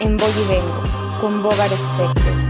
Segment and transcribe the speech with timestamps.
[0.00, 0.82] en Voy y Vengo
[1.20, 2.47] con Bogar Specter.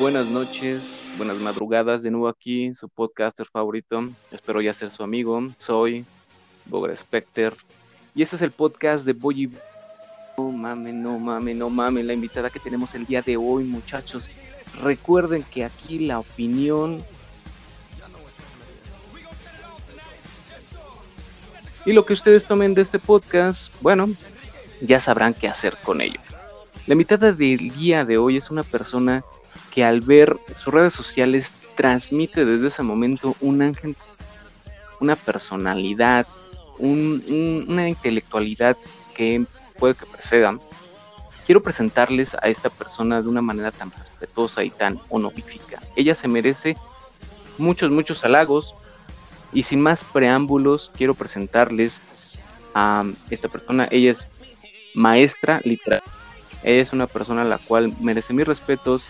[0.00, 4.08] Buenas noches, buenas madrugadas, de nuevo aquí, su podcaster favorito.
[4.32, 5.46] Espero ya ser su amigo.
[5.58, 6.06] Soy
[6.64, 7.54] Bogra Specter.
[8.14, 9.52] Y este es el podcast de Boy
[10.38, 12.06] No mames, no mames, no mames.
[12.06, 14.30] La invitada que tenemos el día de hoy, muchachos.
[14.82, 17.04] Recuerden que aquí la opinión.
[21.84, 24.08] Y lo que ustedes tomen de este podcast, bueno,
[24.80, 26.20] ya sabrán qué hacer con ello.
[26.86, 29.22] La invitada del día de hoy es una persona
[29.70, 33.96] que al ver sus redes sociales transmite desde ese momento un ángel,
[35.00, 36.26] una personalidad,
[36.78, 38.76] una intelectualidad
[39.14, 39.44] que
[39.78, 40.58] puede que preceda.
[41.46, 45.80] Quiero presentarles a esta persona de una manera tan respetuosa y tan honorífica.
[45.96, 46.76] Ella se merece
[47.58, 48.74] muchos, muchos halagos
[49.52, 52.00] y sin más preámbulos quiero presentarles
[52.74, 53.88] a esta persona.
[53.90, 54.28] Ella es
[54.94, 56.02] maestra literal
[56.62, 59.08] es una persona a la cual merece mis respetos.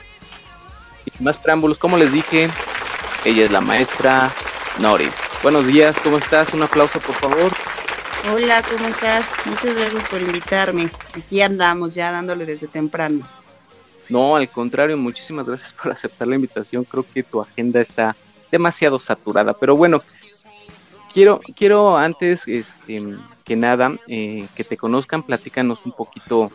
[1.20, 2.48] Más preámbulos, como les dije,
[3.24, 4.30] ella es la maestra
[4.80, 5.12] Noris.
[5.42, 6.54] Buenos días, ¿cómo estás?
[6.54, 7.52] Un aplauso, por favor.
[8.32, 9.26] Hola, ¿cómo estás?
[9.44, 10.90] Muchas gracias por invitarme.
[11.14, 13.26] Aquí andamos ya dándole desde temprano.
[14.08, 16.84] No, al contrario, muchísimas gracias por aceptar la invitación.
[16.84, 18.16] Creo que tu agenda está
[18.50, 20.02] demasiado saturada, pero bueno,
[21.12, 23.02] quiero, quiero antes este,
[23.44, 26.50] que nada eh, que te conozcan, platícanos un poquito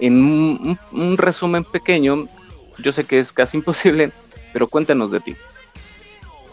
[0.00, 2.28] en un, resumen pequeño,
[2.82, 4.10] yo sé que es casi imposible,
[4.52, 5.36] pero cuéntanos de ti.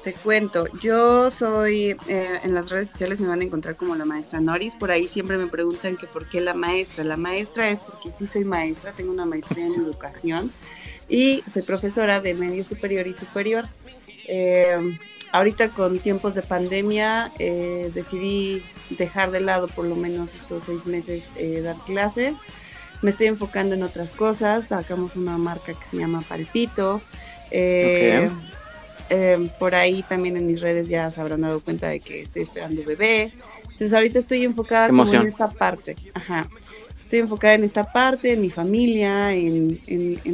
[0.04, 4.06] Te cuento, yo soy, eh, en las redes sociales me van a encontrar como la
[4.06, 7.04] maestra Noris, por ahí siempre me preguntan que por qué la maestra.
[7.04, 10.52] La maestra es porque sí soy maestra, tengo una maestría en educación
[11.10, 13.66] y soy profesora de medio superior y superior.
[14.28, 14.96] Eh,
[15.32, 20.86] ahorita con tiempos de pandemia eh, decidí dejar de lado por lo menos estos seis
[20.86, 21.24] meses
[21.64, 22.36] dar clases
[23.02, 24.68] me estoy enfocando en otras cosas.
[24.68, 27.02] Sacamos una marca que se llama Palpito.
[27.52, 28.30] Eh,
[29.10, 32.42] eh, por ahí también en mis redes ya se habrán dado cuenta de que estoy
[32.44, 33.32] esperando bebé.
[33.64, 35.96] Entonces ahorita estoy enfocada como en esta parte.
[36.14, 36.48] Ajá.
[37.04, 39.80] Estoy enfocada en esta parte, en mi familia, en,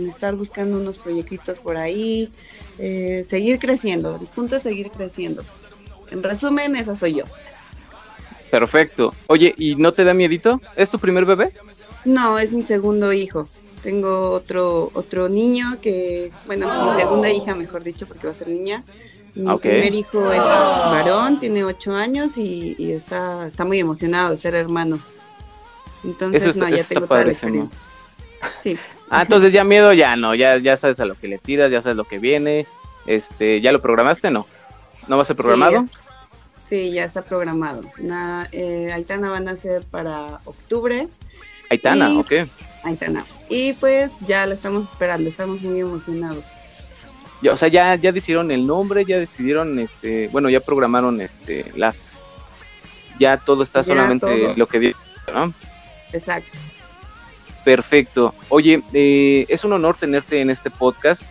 [0.07, 2.29] estar buscando unos proyectitos por ahí,
[2.79, 4.17] eh, seguir creciendo.
[4.21, 5.43] El punto es seguir creciendo.
[6.11, 7.25] En resumen, esa soy yo.
[8.49, 9.13] Perfecto.
[9.27, 10.61] Oye, ¿y no te da miedito?
[10.77, 11.53] ¿Es tu primer bebé?
[12.05, 13.47] No, es mi segundo hijo.
[13.83, 18.47] Tengo otro otro niño que, bueno, mi segunda hija, mejor dicho, porque va a ser
[18.47, 18.83] niña.
[19.33, 24.55] Mi primer hijo es varón, tiene ocho años y, está, está muy emocionado de ser
[24.55, 24.99] hermano.
[26.03, 27.77] Entonces, no, ya tengo toda la experiencia.
[28.61, 28.77] Sí.
[29.09, 31.81] Ah, entonces ya miedo ya no, ya, ya sabes a lo que le tiras, ya
[31.81, 32.65] sabes lo que viene.
[33.05, 34.31] Este, ¿ya lo programaste?
[34.31, 34.47] No.
[35.07, 35.87] ¿No va a ser programado?
[36.65, 37.83] Sí, ya está programado.
[37.97, 41.07] Na, eh, Aitana van a ser para octubre
[41.71, 42.33] Aitana, ok.
[42.83, 43.25] Aitana.
[43.47, 46.49] Y pues ya la estamos esperando, estamos muy emocionados.
[47.41, 51.71] Ya, o sea, ya, ya decidieron el nombre, ya decidieron, este, bueno, ya programaron este
[51.75, 51.95] la
[53.19, 54.95] ya todo está solamente lo que dio,
[55.33, 55.53] ¿no?
[56.11, 56.59] Exacto.
[57.63, 58.35] Perfecto.
[58.49, 61.23] Oye, eh, es un honor tenerte en este podcast.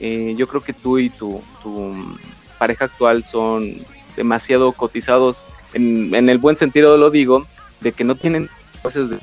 [0.00, 2.16] Eh, yo creo que tú y tu, tu
[2.58, 3.74] pareja actual son
[4.16, 7.46] demasiado cotizados, en, en el buen sentido lo digo,
[7.80, 8.50] de que no tienen
[8.82, 9.18] cosas de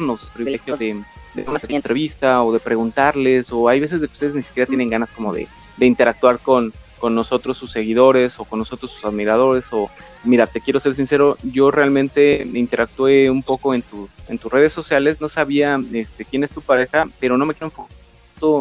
[0.00, 1.02] los privilegios de,
[1.46, 4.90] una pequeña entrevista o de preguntarles, o hay veces de que ustedes ni siquiera tienen
[4.90, 5.48] ganas como de,
[5.78, 9.88] interactuar con, con nosotros, sus seguidores, o con nosotros, sus admiradores, o
[10.24, 14.72] mira, te quiero ser sincero, yo realmente interactué un poco en, tu, en tus redes
[14.72, 18.00] sociales, no sabía este, quién es tu pareja, pero no me quiero enfocar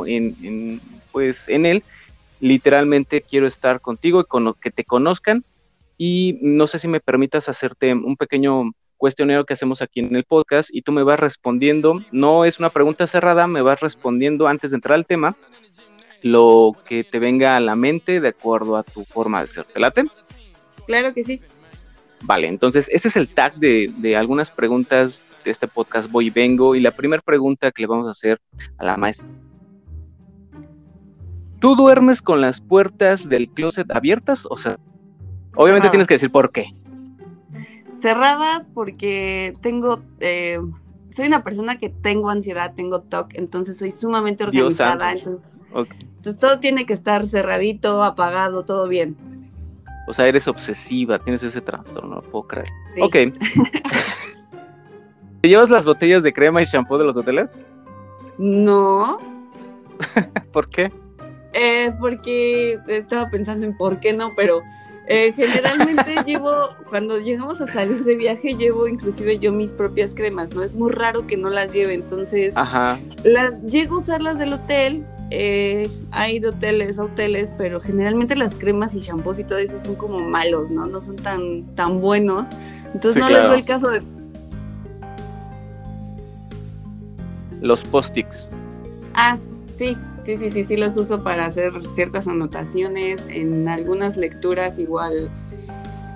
[0.06, 0.82] en, en,
[1.12, 1.84] pues, en él,
[2.40, 5.44] literalmente quiero estar contigo y con que te conozcan,
[5.98, 10.26] y no sé si me permitas hacerte un pequeño cuestionario que hacemos aquí en el
[10.26, 14.70] podcast y tú me vas respondiendo, no es una pregunta cerrada, me vas respondiendo antes
[14.70, 15.36] de entrar al tema
[16.22, 19.64] lo que te venga a la mente de acuerdo a tu forma de ser.
[19.66, 20.06] ¿Te late?
[20.86, 21.42] Claro que sí.
[22.22, 26.30] Vale, entonces este es el tag de, de algunas preguntas de este podcast Voy y
[26.30, 28.42] Vengo y la primera pregunta que le vamos a hacer
[28.78, 29.28] a la maestra.
[31.60, 34.46] ¿Tú duermes con las puertas del closet abiertas?
[34.50, 34.78] O sea,
[35.56, 36.74] obviamente tienes que decir por qué.
[38.00, 40.60] Cerradas porque tengo, eh,
[41.16, 46.60] soy una persona que tengo ansiedad, tengo TOC, entonces soy sumamente organizada, entonces, entonces todo
[46.60, 49.16] tiene que estar cerradito, apagado, todo bien.
[50.08, 52.70] O sea, eres obsesiva, tienes ese trastorno, no puedo creer.
[53.00, 53.14] Ok.
[55.42, 57.58] ¿Te llevas las botellas de crema y shampoo de los hoteles?
[58.38, 59.20] No.
[60.52, 60.92] ¿Por qué?
[61.54, 64.62] Eh, porque estaba pensando en por qué no, pero
[65.08, 66.52] eh, generalmente llevo,
[66.88, 70.62] cuando llegamos a salir de viaje, llevo inclusive yo mis propias cremas, ¿no?
[70.62, 72.54] Es muy raro que no las lleve, entonces
[73.24, 78.36] las llego a usar las del hotel, eh, hay de hoteles a hoteles, pero generalmente
[78.36, 80.88] las cremas y shampoos y todo eso son como malos, ¿no?
[80.88, 82.48] No son tan, tan buenos.
[82.94, 84.02] Entonces no les veo el caso de...
[87.62, 88.52] Los post-its.
[89.14, 89.38] Ah,
[89.78, 89.98] sí,
[90.38, 95.32] sí, sí, sí, sí los uso para hacer ciertas anotaciones, en algunas lecturas igual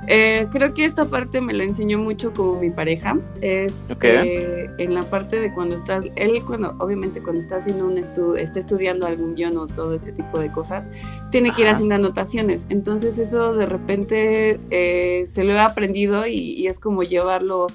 [0.07, 3.17] eh, creo que esta parte me la enseñó mucho como mi pareja.
[3.41, 7.97] Es eh, en la parte de cuando está, él cuando, obviamente cuando está haciendo un
[7.97, 10.85] estudio, está estudiando algún guion o todo este tipo de cosas,
[11.31, 12.65] tiene que ir haciendo anotaciones.
[12.69, 17.67] Entonces eso de repente eh, se lo he aprendido y, es como llevarlo,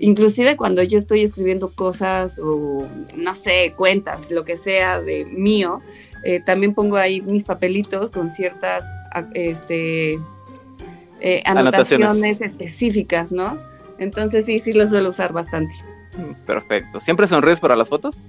[0.00, 2.86] inclusive cuando yo estoy escribiendo cosas o
[3.16, 5.80] no sé, cuentas, lo que sea de mío,
[6.44, 8.84] también pongo ahí mis papelitos con ciertas,
[9.34, 10.18] este
[11.20, 13.58] eh, anotaciones, específicas, ¿no?
[13.98, 15.74] Entonces sí, sí lo suelo usar bastante.
[16.16, 17.00] Mm, perfecto.
[17.00, 18.20] ¿Siempre sonríes para las fotos?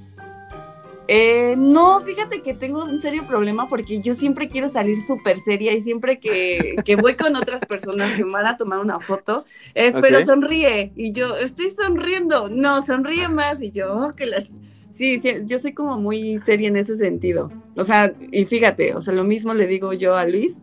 [1.08, 5.74] Eh, no, fíjate que tengo un serio problema porque yo siempre quiero salir súper seria
[5.74, 9.96] y siempre que, voy con otras personas que me van a tomar una foto, es,
[10.00, 10.94] pero sonríe.
[10.96, 12.50] Y yo, estoy sonriendo.
[12.50, 13.62] No, sonríe más.
[13.62, 14.50] Y yo, oh, que las...
[14.94, 17.52] Sí, sí, yo soy como muy seria en ese sentido.
[17.76, 20.56] O sea, y fíjate, o sea, lo mismo le digo yo a Luis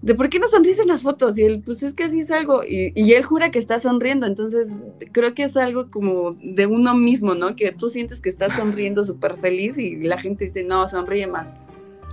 [0.00, 2.30] de por qué no sonríes en las fotos y él pues es que así es
[2.30, 4.68] algo y, y, él jura que está sonriendo entonces
[5.10, 9.04] creo que es algo como de uno mismo no que tú sientes que estás sonriendo
[9.04, 11.48] súper feliz y la gente dice no sonríe más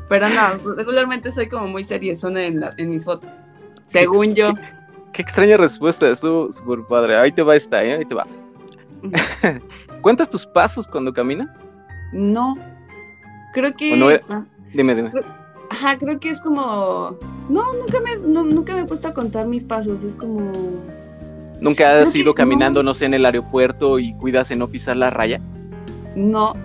[0.10, 3.34] pero no regularmente soy como muy seriezona en, en mis fotos
[3.86, 4.54] según yo
[5.14, 7.98] qué, extraña respuesta estuvo súper padre ahí te va esta ¿eh?
[7.98, 8.26] ahí te va
[10.02, 11.64] ¿cuentas tus pasos cuando caminas?
[12.12, 12.58] no
[13.54, 14.44] creo que ah.
[14.74, 15.12] dime dime
[15.70, 17.18] Ajá, creo que es como.
[17.50, 20.03] No, nunca me, nunca me he puesto a contar mis pasos.
[20.03, 20.51] Es como.
[21.59, 22.94] ¿Nunca has ido caminando, no.
[22.94, 25.39] sé, en el aeropuerto y cuidas en no pisar la raya?
[26.15, 26.56] No.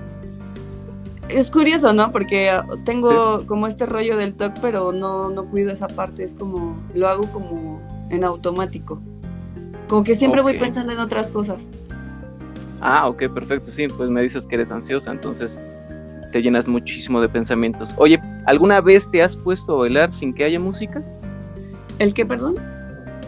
[1.28, 2.10] Es curioso, ¿no?
[2.10, 2.50] Porque
[2.84, 6.24] tengo como este rollo del TOC, pero no, no cuido esa parte.
[6.24, 6.76] Es como.
[6.94, 7.80] Lo hago como
[8.10, 9.00] en automático.
[9.88, 11.62] Como que siempre voy pensando en otras cosas.
[12.80, 13.70] Ah, ok, perfecto.
[13.70, 15.60] Sí, pues me dices que eres ansiosa, entonces
[16.30, 17.92] te llenas muchísimo de pensamientos.
[17.96, 21.02] Oye, ¿alguna vez te has puesto a bailar sin que haya música?
[21.98, 22.56] ¿El qué, perdón?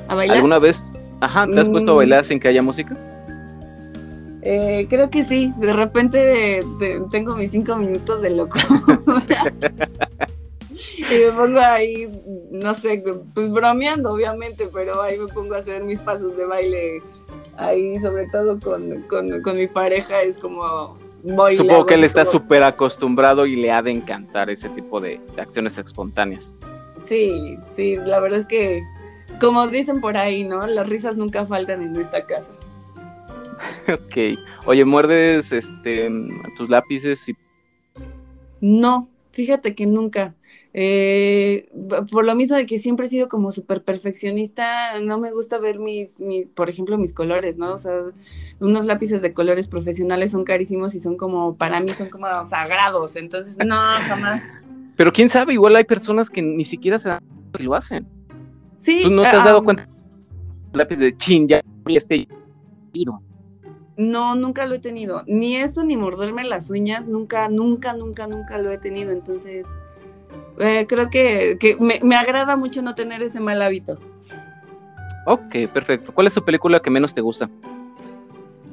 [0.09, 0.37] ¿A bailar?
[0.37, 1.99] ¿Alguna vez, ajá, te has puesto a mm.
[1.99, 2.97] bailar sin que haya música?
[4.43, 6.65] Eh, creo que sí, de repente
[7.11, 8.59] tengo mis cinco minutos de loco.
[10.71, 12.11] y me pongo ahí,
[12.51, 13.03] no sé,
[13.35, 17.03] pues bromeando obviamente, pero ahí me pongo a hacer mis pasos de baile,
[17.57, 20.99] ahí sobre todo con, con mi pareja, es como
[21.57, 25.79] Supongo que él está súper acostumbrado y le ha de encantar ese tipo de, acciones
[25.79, 26.57] espontáneas.
[27.05, 28.83] Sí, sí, la verdad es que,
[29.41, 30.67] como dicen por ahí, ¿no?
[30.67, 32.53] Las risas nunca faltan en esta casa.
[33.89, 34.39] ok.
[34.67, 36.11] Oye, ¿muerdes este
[36.57, 37.37] tus lápices y
[38.63, 40.37] no, fíjate que nunca.
[40.75, 41.69] Eh,
[42.11, 45.79] por lo mismo de que siempre he sido como súper perfeccionista, no me gusta ver
[45.79, 47.75] mis, mis, por ejemplo, mis colores, ¿no?
[47.75, 47.93] O sea,
[48.59, 53.17] unos lápices de colores profesionales son carísimos y son como, para mí son como sagrados,
[53.17, 54.43] entonces no, jamás.
[54.97, 58.07] Pero quién sabe, igual hay personas que ni siquiera se dan que lo hacen.
[58.79, 59.01] Sí.
[59.03, 59.89] ¿Tú no te has dado ah, cuenta?
[60.73, 62.27] Lápiz de chin, ya este
[63.97, 65.23] no, nunca lo he tenido.
[65.27, 69.13] Ni eso, ni morderme las uñas, nunca, nunca, nunca, nunca lo he tenido.
[69.13, 69.67] Entonces,
[70.59, 73.99] eh, creo que, me, agrada mucho no tener ese mal hábito.
[75.27, 76.13] Ok, perfecto.
[76.13, 77.49] ¿Cuál es tu película que menos te gusta?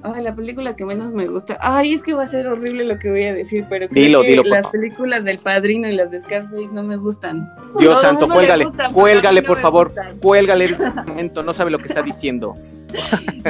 [0.02, 1.58] Ay, la película que menos me gusta.
[1.60, 4.36] Ay, es que va a ser horrible lo que voy a decir, pero creo que
[4.46, 7.50] las películas del Padrino y las de Scarface no me gustan.
[7.78, 12.02] Dios santo, cuélgale, cuélgale, por favor, cuélgale en este momento, no sabe lo que está
[12.02, 12.56] diciendo.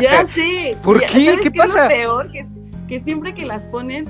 [0.02, 0.76] ya sé.
[0.84, 1.38] ¿Por qué?
[1.44, 1.86] ¿Qué, pasa?
[1.86, 2.32] Es lo peor
[2.88, 4.08] que, siempre que las ponen,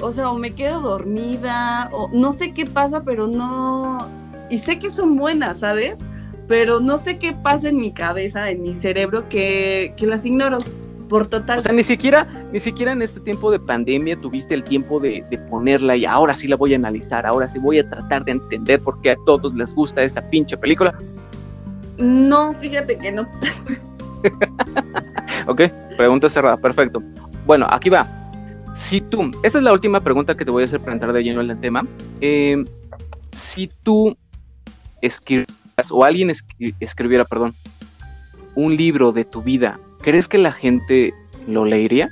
[0.00, 4.08] o sea, o me quedo dormida, o no sé qué pasa, pero no.
[4.50, 5.96] Y sé que son buenas, ¿sabes?
[6.46, 10.58] Pero no sé qué pasa en mi cabeza, en mi cerebro, que, que las ignoro
[11.08, 11.60] por total.
[11.60, 15.24] O sea, ni siquiera, ni siquiera en este tiempo de pandemia tuviste el tiempo de,
[15.30, 18.32] de, ponerla y ahora sí la voy a analizar, ahora sí voy a tratar de
[18.32, 20.96] entender por qué a todos les gusta esta pinche película.
[21.98, 23.22] No, fíjate que no.
[25.46, 25.62] ok,
[25.96, 27.02] pregunta cerrada, perfecto.
[27.46, 28.25] Bueno, aquí va.
[28.78, 31.24] Si tú, esta es la última pregunta que te voy a hacer para entrar de
[31.24, 31.86] lleno en el tema.
[32.20, 32.64] Eh,
[33.32, 34.16] si tú
[35.00, 36.30] escribieras, o alguien
[36.80, 37.54] escribiera, perdón,
[38.54, 41.14] un libro de tu vida, ¿crees que la gente
[41.46, 42.10] lo leería?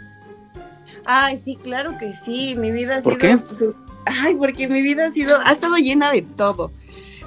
[1.06, 2.54] Ay, sí, claro que sí.
[2.56, 3.38] Mi vida ha ¿Por sido.
[3.38, 3.74] Qué?
[4.06, 6.70] Ay, porque mi vida ha sido, ha estado llena de todo.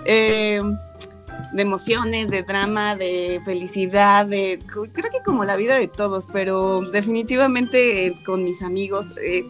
[0.05, 0.61] Eh,
[1.53, 6.81] de emociones, de drama, de felicidad, de creo que como la vida de todos, pero
[6.81, 9.45] definitivamente eh, con mis amigos, eh,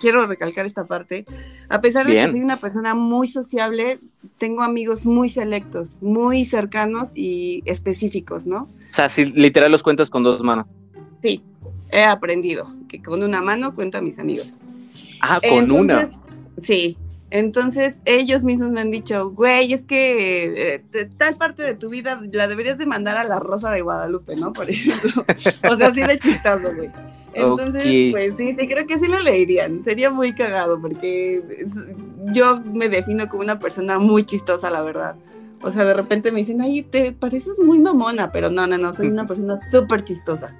[0.00, 1.24] quiero recalcar esta parte,
[1.68, 3.98] a pesar de que soy una persona muy sociable,
[4.38, 8.68] tengo amigos muy selectos, muy cercanos y específicos, ¿no?
[8.90, 10.66] O sea, si literal los cuentas con dos manos.
[11.22, 11.42] Sí,
[11.92, 14.54] he aprendido que con una mano cuento a mis amigos.
[15.20, 16.08] Ah, con una.
[16.62, 16.96] Sí,
[17.30, 22.20] entonces ellos mismos me han dicho, güey, es que eh, tal parte de tu vida
[22.32, 24.52] la deberías de mandar a la Rosa de Guadalupe, ¿no?
[24.52, 25.24] Por ejemplo.
[25.68, 26.90] o sea, así de chistoso, güey.
[27.34, 29.82] Entonces, pues sí, sí, creo que sí lo leerían.
[29.82, 31.66] Sería muy cagado porque
[32.32, 35.16] yo me defino como una persona muy chistosa, la verdad.
[35.62, 38.94] O sea, de repente me dicen, ay, te pareces muy mamona, pero no, no, no,
[38.94, 40.54] soy una persona súper chistosa.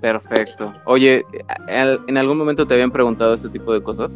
[0.00, 0.74] Perfecto.
[0.84, 1.24] Oye,
[1.68, 4.10] ¿en algún momento te habían preguntado este tipo de cosas?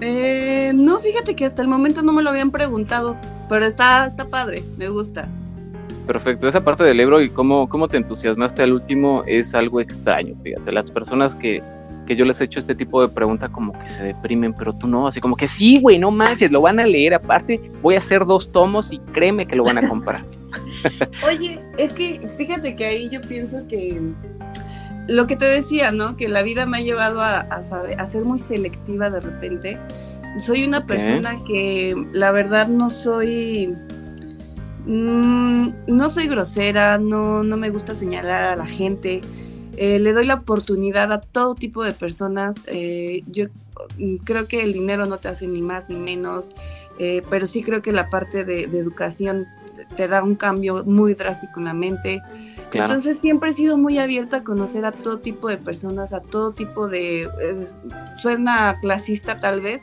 [0.00, 3.16] Eh, no, fíjate que hasta el momento no me lo habían preguntado,
[3.48, 5.28] pero está, está padre, me gusta.
[6.06, 10.36] Perfecto, esa parte del libro y cómo, cómo te entusiasmaste al último es algo extraño,
[10.42, 11.62] fíjate, las personas que,
[12.06, 14.86] que yo les he hecho este tipo de pregunta como que se deprimen, pero tú
[14.86, 17.98] no, así como que sí, güey, no manches, lo van a leer, aparte voy a
[17.98, 20.22] hacer dos tomos y créeme que lo van a comprar.
[21.26, 24.00] Oye, es que fíjate que ahí yo pienso que
[25.08, 26.16] lo que te decía, ¿no?
[26.16, 27.62] Que la vida me ha llevado a,
[28.10, 29.78] ser muy selectiva de repente.
[30.40, 33.74] Soy una persona que la verdad no soy...
[34.86, 39.20] Mm, no soy grosera, no, no me gusta señalar a la gente.
[39.76, 42.54] Eh, le doy la oportunidad a todo tipo de personas.
[42.66, 43.46] Eh, yo
[43.98, 46.50] mm, creo que el dinero no te hace ni más ni menos,
[46.98, 49.46] eh, pero sí creo que la parte de educación
[49.96, 52.22] te da un cambio muy drástico en la mente.
[52.72, 56.52] Entonces siempre he sido muy abierta a conocer a todo tipo de personas, a todo
[56.52, 57.28] tipo de,
[58.20, 59.80] suena clasista tal vez,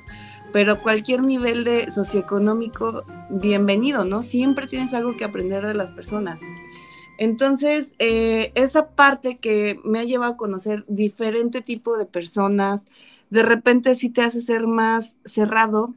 [0.51, 4.21] pero cualquier nivel de socioeconómico, bienvenido, ¿no?
[4.21, 6.39] Siempre tienes algo que aprender de las personas.
[7.17, 12.85] Entonces, eh, esa parte que me ha llevado a conocer diferente tipo de personas,
[13.29, 15.95] de repente sí te hace ser más cerrado,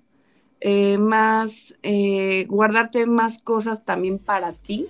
[0.61, 4.87] eh, más, eh, guardarte más cosas también para ti.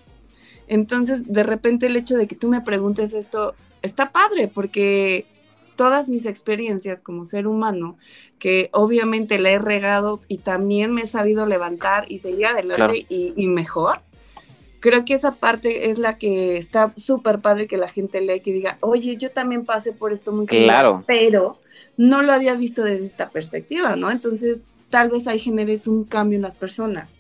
[0.69, 5.27] Entonces, de repente el hecho de que tú me preguntes esto está padre porque
[5.77, 7.97] todas mis experiencias como ser humano,
[8.39, 13.47] que obviamente le he regado y también me he sabido levantar y seguir adelante y,
[13.49, 14.01] mejor,
[14.81, 18.53] creo que esa parte es la que está súper padre que la gente lee, que
[18.53, 21.05] diga, oye, yo también pasé por esto muy claro.
[21.07, 21.61] pero
[21.97, 24.11] no lo había visto desde esta perspectiva, ¿no?
[24.11, 27.11] Entonces, tal vez ahí generes un cambio en las personas.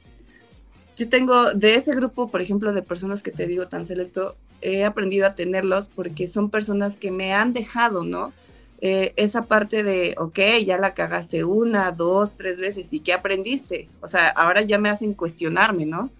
[0.96, 4.84] Yo tengo de ese grupo, por ejemplo, de personas que te digo tan selecto, he
[4.84, 8.32] aprendido a tenerlos porque son personas que me han dejado, ¿no?
[8.80, 13.88] Eh, esa parte de, ok, ya la cagaste una, dos, tres veces, ¿y qué aprendiste?
[14.00, 16.10] O sea, ahora ya me hacen cuestionarme, ¿no?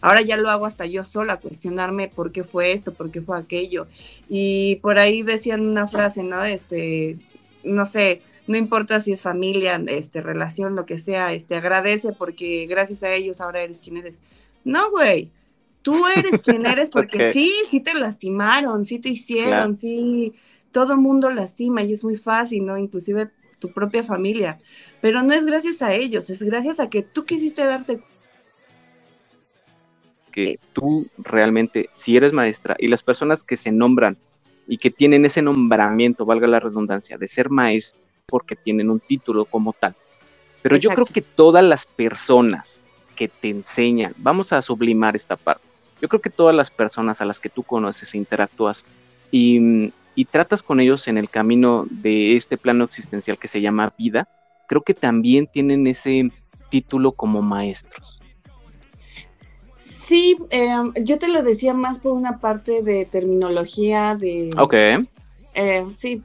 [0.00, 3.38] Ahora ya lo hago hasta yo sola, cuestionarme por qué fue esto, por qué fue
[3.38, 3.88] aquello.
[4.28, 6.44] Y por ahí decían una frase, ¿no?
[6.44, 7.18] Este,
[7.64, 12.66] no sé, no importa si es familia, este, relación, lo que sea, este, agradece porque
[12.66, 14.20] gracias a ellos ahora eres quien eres.
[14.64, 15.30] No, güey,
[15.82, 20.32] tú eres quien eres porque sí, sí te lastimaron, sí te hicieron, sí,
[20.72, 22.76] todo mundo lastima y es muy fácil, ¿no?
[22.76, 24.58] Inclusive tu propia familia,
[25.00, 28.00] pero no es gracias a ellos, es gracias a que tú quisiste darte
[30.30, 34.16] que tú realmente, si eres maestra y las personas que se nombran
[34.68, 39.44] y que tienen ese nombramiento, valga la redundancia, de ser maestra, porque tienen un título
[39.44, 39.94] como tal.
[40.62, 42.84] Pero yo creo que todas las personas
[43.16, 45.66] que te enseñan, vamos a sublimar esta parte,
[46.00, 48.84] yo creo que todas las personas a las que tú conoces, interactúas
[49.30, 53.92] y, y tratas con ellos en el camino de este plano existencial que se llama
[53.98, 54.28] vida,
[54.68, 56.30] creo que también tienen ese
[56.70, 58.20] título como maestros.
[59.78, 64.50] Sí, em, yo te lo decía más por una parte de terminología, de...
[64.56, 64.74] Ok.
[65.54, 66.22] Eh, sí,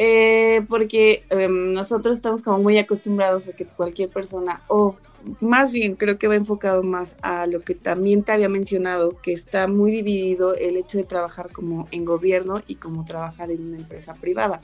[0.00, 4.94] eh, porque em, nosotros estamos como muy acostumbrados a que cualquier persona, o
[5.40, 9.32] más bien creo que va enfocado más a lo que también te había mencionado, que
[9.32, 13.76] está muy dividido el hecho de trabajar como en gobierno y como trabajar en una
[13.76, 14.62] empresa privada.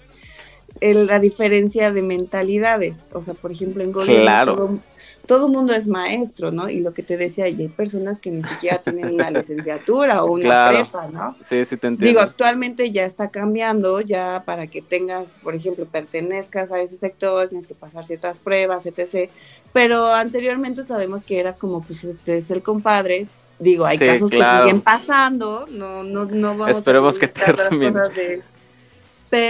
[0.80, 2.98] La diferencia de mentalidades.
[3.12, 4.80] O sea, por ejemplo, en gobierno
[5.26, 6.68] todo, el mundo es maestro, ¿no?
[6.68, 10.68] Y lo que te decía, hay personas que ni siquiera tienen una licenciatura o una
[10.68, 11.34] prepa, ¿no?
[11.48, 12.06] Sí, sí te entiendo.
[12.06, 17.48] Digo, actualmente ya está cambiando, ya para que tengas, por ejemplo, pertenezcas a ese sector,
[17.48, 19.30] tienes que pasar ciertas pruebas, etc.
[19.72, 23.26] Pero anteriormente sabemos que era como, pues, este es el compadre,
[23.56, 27.92] Digo, hay casos que siguen pasando, no, no, no vamos Esperemos que termine.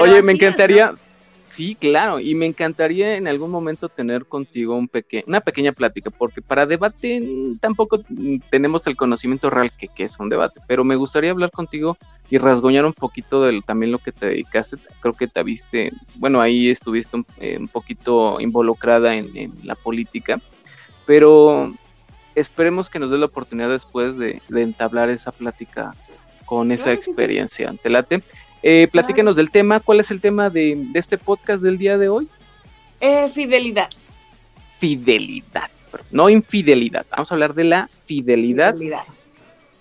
[0.01, 0.95] Oye, me encantaría,
[1.55, 6.11] sí, claro, y me encantaría en algún momento tener contigo un peque una pequeña plática,
[6.11, 7.23] porque para debate
[7.61, 8.03] tampoco
[8.51, 11.97] tenemos el conocimiento real que, que, es un debate, pero me gustaría hablar contigo
[12.31, 14.77] y rasgoñar un poquito de también lo que te dedicaste.
[15.01, 20.41] Creo que te viste, bueno, ahí estuviste un, eh, poquito involucrada en, la política,
[21.07, 21.73] pero
[22.35, 25.95] esperemos que nos dé la oportunidad después de, entablar esa plática
[26.47, 27.73] con esa experiencia.
[27.83, 28.23] ¿Te late?
[28.67, 29.79] Eh, platíquenos del tema.
[29.79, 32.27] ¿Cuál es el tema de, este podcast del día de hoy?
[32.99, 33.91] Eh, fidelidad.
[34.79, 35.69] Fidelidad,
[36.11, 37.05] no infidelidad.
[37.11, 38.75] Vamos a hablar de la fidelidad,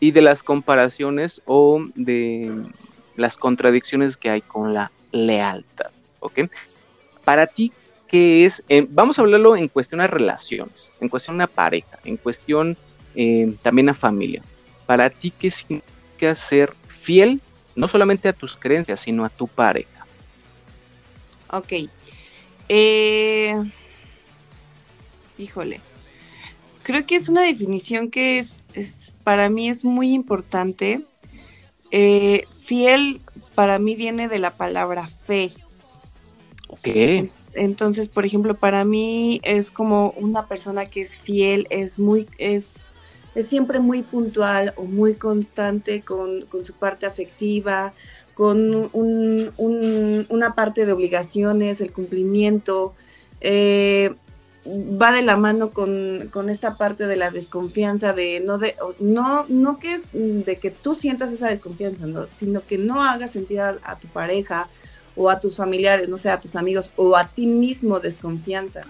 [0.01, 2.51] y de las comparaciones o de
[3.15, 5.91] las contradicciones que hay con la lealtad.
[6.19, 6.41] ¿Ok?
[7.23, 7.71] Para ti,
[8.09, 8.65] ¿qué es?
[8.67, 12.75] Eh, vamos a hablarlo en cuestión a relaciones, en cuestión a pareja, en cuestión
[13.15, 14.43] eh, también a familia.
[14.85, 17.39] Para ti, ¿qué significa ser fiel
[17.75, 20.05] no solamente a tus creencias, sino a tu pareja?
[21.49, 21.73] Ok.
[22.69, 23.55] Eh,
[25.37, 25.81] híjole.
[26.83, 31.05] Creo que es una definición que es, para mí es muy importante.
[32.65, 33.21] fiel
[33.55, 35.53] para mí viene de la palabra fe.
[36.67, 36.87] Ok.
[37.53, 42.77] Entonces, por ejemplo, para mí es como una persona que es fiel, es muy, es,
[43.35, 47.93] es siempre muy puntual o muy constante con, su parte afectiva,
[48.33, 52.93] con una parte de obligaciones, el cumplimiento.
[53.41, 54.15] Eh,
[54.65, 59.79] va de la mano con, esta parte de la desconfianza, de no de, no, no
[59.79, 62.05] que es de que tú sientas esa desconfianza,
[62.38, 64.69] sino que no hagas sentir a tu pareja
[65.15, 68.81] o a tus familiares, no sé, a tus amigos o a ti mismo desconfianza.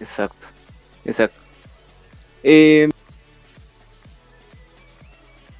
[0.00, 0.46] Exacto,
[1.04, 1.38] exacto.
[2.42, 2.88] Eh,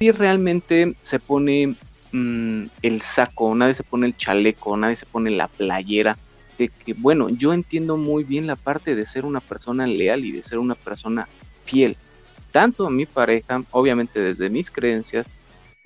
[0.01, 1.75] y realmente se pone
[2.11, 6.17] mm, el saco, nadie se pone el chaleco, nadie se pone la playera.
[6.57, 10.31] De que, bueno, yo entiendo muy bien la parte de ser una persona leal y
[10.31, 11.27] de ser una persona
[11.65, 11.95] fiel,
[12.51, 15.27] tanto a mi pareja, obviamente desde mis creencias,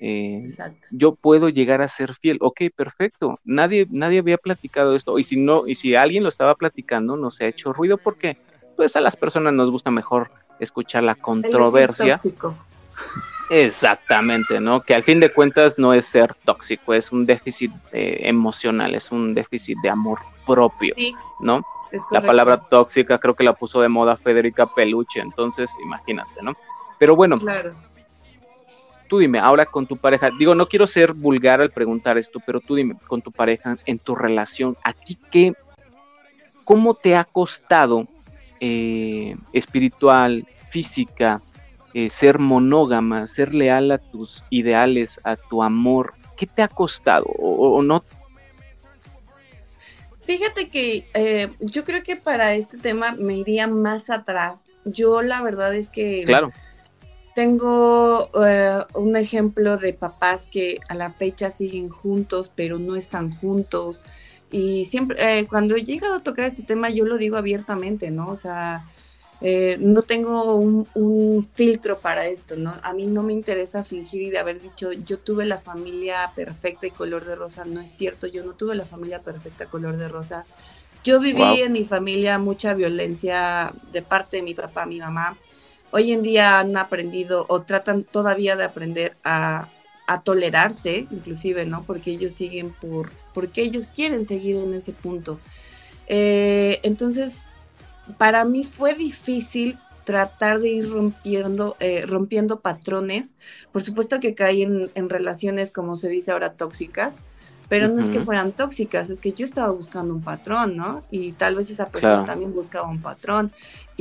[0.00, 0.48] eh,
[0.90, 2.38] yo puedo llegar a ser fiel.
[2.40, 3.38] Ok, perfecto.
[3.44, 5.18] Nadie, nadie había platicado esto.
[5.18, 8.36] Y si no, y si alguien lo estaba platicando, no se ha hecho ruido porque
[8.76, 12.18] pues a las personas nos gusta mejor escuchar la controversia.
[13.50, 14.82] Exactamente, ¿no?
[14.82, 19.10] Que al fin de cuentas no es ser tóxico, es un déficit eh, emocional, es
[19.10, 20.94] un déficit de amor propio,
[21.40, 21.64] ¿no?
[22.10, 26.54] La palabra tóxica creo que la puso de moda Federica Peluche, entonces imagínate, ¿no?
[26.98, 27.74] Pero bueno, claro
[29.06, 32.60] tú dime, ahora con tu pareja, digo, no quiero ser vulgar al preguntar esto, pero
[32.60, 35.54] tú dime, con tu pareja, en tu relación, ¿a ti qué,
[36.64, 38.06] cómo te ha costado
[38.60, 41.40] eh, espiritual, física,
[41.96, 46.14] eh, ser monógama, ser leal a tus ideales, a tu amor?
[46.36, 48.04] ¿Qué te ha costado o, no?
[50.22, 54.64] Fíjate que eh, yo creo que para este tema me iría más atrás.
[54.84, 56.24] Yo la verdad es que...
[56.24, 56.52] Claro
[57.36, 63.30] tengo eh, un ejemplo de papás que a la fecha siguen juntos, pero no están
[63.30, 64.04] juntos.
[64.50, 68.28] Y siempre, eh, cuando he llegado a tocar este tema, yo lo digo abiertamente, ¿no?
[68.28, 68.88] O sea,
[69.40, 72.74] eh, no tengo un, filtro para esto, ¿no?
[72.82, 76.86] A mí no me interesa fingir y de haber dicho, yo tuve la familia perfecta
[76.86, 77.64] y color de rosa.
[77.64, 80.46] No es cierto, yo no tuve la familia perfecta color de rosa.
[81.04, 85.38] Yo viví en mi familia mucha violencia de parte de mi papá, mi mamá
[85.90, 89.68] hoy en día han aprendido o tratan todavía de aprender a,
[90.24, 91.82] tolerarse, inclusive, ¿no?
[91.82, 95.40] Porque ellos siguen por, porque ellos quieren seguir en ese punto.
[96.06, 97.38] Eh, entonces,
[98.18, 103.30] para mí fue difícil tratar de ir rompiendo, eh, rompiendo patrones.
[103.72, 107.16] Por supuesto que caí en, en, relaciones, como se dice ahora, tóxicas,
[107.68, 111.02] pero no es que fueran tóxicas, es que yo estaba buscando un patrón, ¿no?
[111.10, 113.50] Y tal vez esa persona también buscaba un patrón.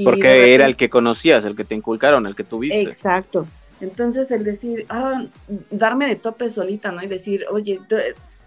[0.03, 2.81] Porque era el que conocías, el que te inculcaron, el que tuviste.
[2.81, 3.47] Exacto.
[3.81, 5.25] Entonces el decir, ah,
[5.71, 7.03] darme de tope solita, ¿no?
[7.03, 7.81] Y decir, oye,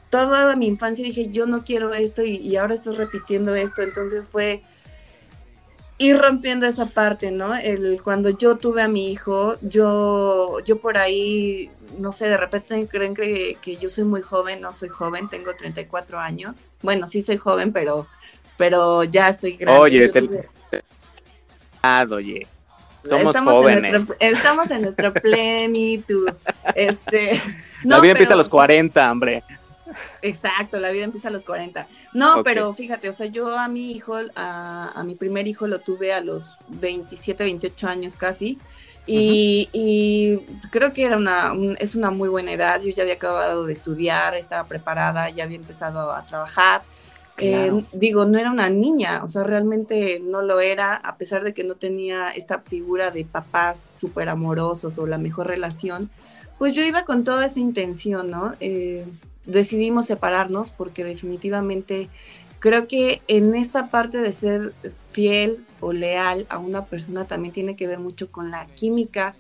[0.09, 3.83] toda mi infancia dije, yo no quiero esto y, ahora estoy repitiendo esto.
[3.83, 4.63] Entonces fue,
[5.99, 7.55] ir rompiendo esa parte, ¿no?
[7.55, 12.87] El, cuando yo tuve a mi hijo, yo, yo por ahí, no sé, de repente
[12.87, 16.55] creen que, que yo soy muy joven, no soy joven, tengo 34 años.
[16.83, 18.07] Bueno, sí soy joven, pero,
[18.57, 19.81] pero ya estoy grande.
[19.81, 20.49] Oye, te...
[21.83, 22.47] Ah, oye.
[23.05, 23.85] Somos estamos jóvenes.
[23.85, 26.31] En nuestra, estamos en nuestra plenitud.
[26.75, 27.41] Este,
[27.85, 29.43] no, la vida empieza a los 40, hombre.
[30.23, 31.87] Exacto, la vida empieza a los 40.
[32.13, 35.81] No, pero fíjate, o sea, yo a mi hijo, a, a, mi primer hijo lo
[35.81, 38.59] tuve a los 27, 28 años casi.
[39.07, 40.37] Y, y
[40.71, 42.83] creo que era una, un, es una muy buena edad.
[42.83, 46.83] Yo ya había acabado de estudiar, estaba preparada, ya había empezado a trabajar.
[47.35, 47.79] Claro.
[47.79, 51.55] Eh, digo, no era una niña, o sea, realmente no lo era, a pesar de
[51.55, 56.11] que no tenía esta figura de papás súper amorosos o la mejor relación,
[56.59, 58.57] pues yo iba con toda esa intención, ¿no?
[58.59, 59.07] Eh,
[59.49, 62.09] decidimos separarnos porque definitivamente
[62.61, 64.75] creo que en esta parte de ser
[65.11, 69.35] fiel o leal a una persona también tiene que ver mucho con la química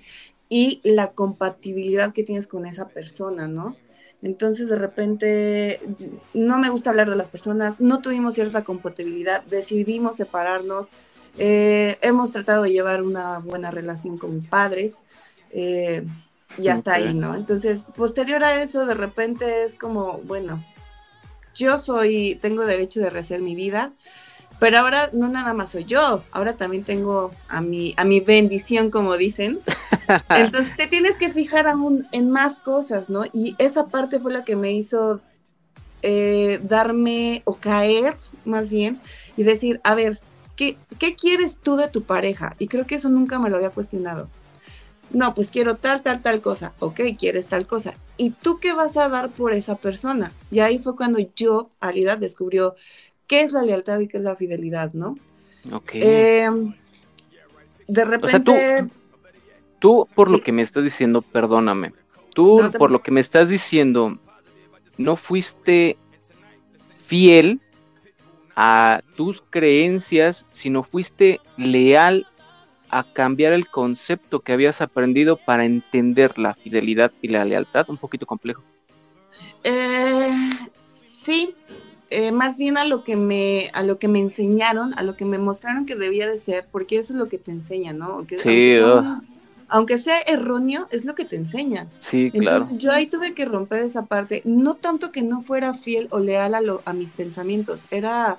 [0.49, 3.77] y la compatibilidad que tienes con esa persona, ¿no?
[4.23, 5.81] Entonces de repente
[6.35, 10.88] no me gusta hablar de las personas, no tuvimos cierta compatibilidad, decidimos separarnos,
[11.38, 14.97] eh, hemos tratado de llevar una buena relación con padres
[15.51, 16.05] eh,
[16.56, 17.04] y hasta okay.
[17.04, 17.34] ahí, ¿no?
[17.34, 20.64] Entonces, posterior a eso, de repente es como, bueno,
[21.54, 23.92] yo soy, tengo derecho de rehacer mi vida,
[24.58, 28.90] pero ahora no nada más soy yo, ahora también tengo a mi, a mi bendición,
[28.90, 29.61] como dicen.
[30.30, 33.24] Entonces te tienes que fijar aún en más cosas, ¿no?
[33.32, 35.20] Y esa parte fue la que me hizo
[36.02, 39.00] eh, darme o caer más bien
[39.37, 40.20] y decir, a ver,
[40.56, 42.56] ¿qué, ¿qué quieres tú de tu pareja?
[42.58, 44.28] Y creo que eso nunca me lo había cuestionado.
[45.11, 46.73] No, pues quiero tal, tal, tal cosa.
[46.81, 47.94] Ok, quieres tal cosa.
[48.16, 50.33] ¿Y tú qué vas a dar por esa persona?
[50.51, 52.77] Y ahí fue cuando yo, Alida, descubrió
[53.27, 55.16] qué es la lealtad y qué es la fidelidad, ¿no?
[55.73, 55.90] Ok.
[55.94, 56.51] Eh,
[57.87, 58.27] de repente...
[58.27, 58.90] O sea, tú,
[59.79, 61.92] tú, por lo que me estás diciendo, perdóname,
[62.35, 64.18] tú, no por lo que me estás diciendo,
[64.99, 65.97] no fuiste
[67.07, 67.61] fiel
[68.55, 72.27] a tus creencias, sino fuiste leal
[72.90, 77.98] a cambiar el concepto que habías aprendido para entender la fidelidad y la lealtad, un
[77.98, 78.62] poquito complejo.
[79.64, 80.33] Eh,
[80.83, 81.55] sí,
[82.11, 85.24] eh, más bien a lo que me a lo que me enseñaron, a lo que
[85.24, 88.07] me mostraron que debía de ser, porque eso es lo que te enseñan, ¿no?
[88.07, 89.20] Aunque, sí, aunque, sea,
[89.68, 91.88] aunque sea, erróneo, es lo que te enseñan.
[91.98, 92.79] Sí, Entonces, claro.
[92.79, 96.55] yo ahí tuve que romper esa parte, no tanto que no fuera fiel o leal
[96.55, 98.38] a, lo, a mis pensamientos, era,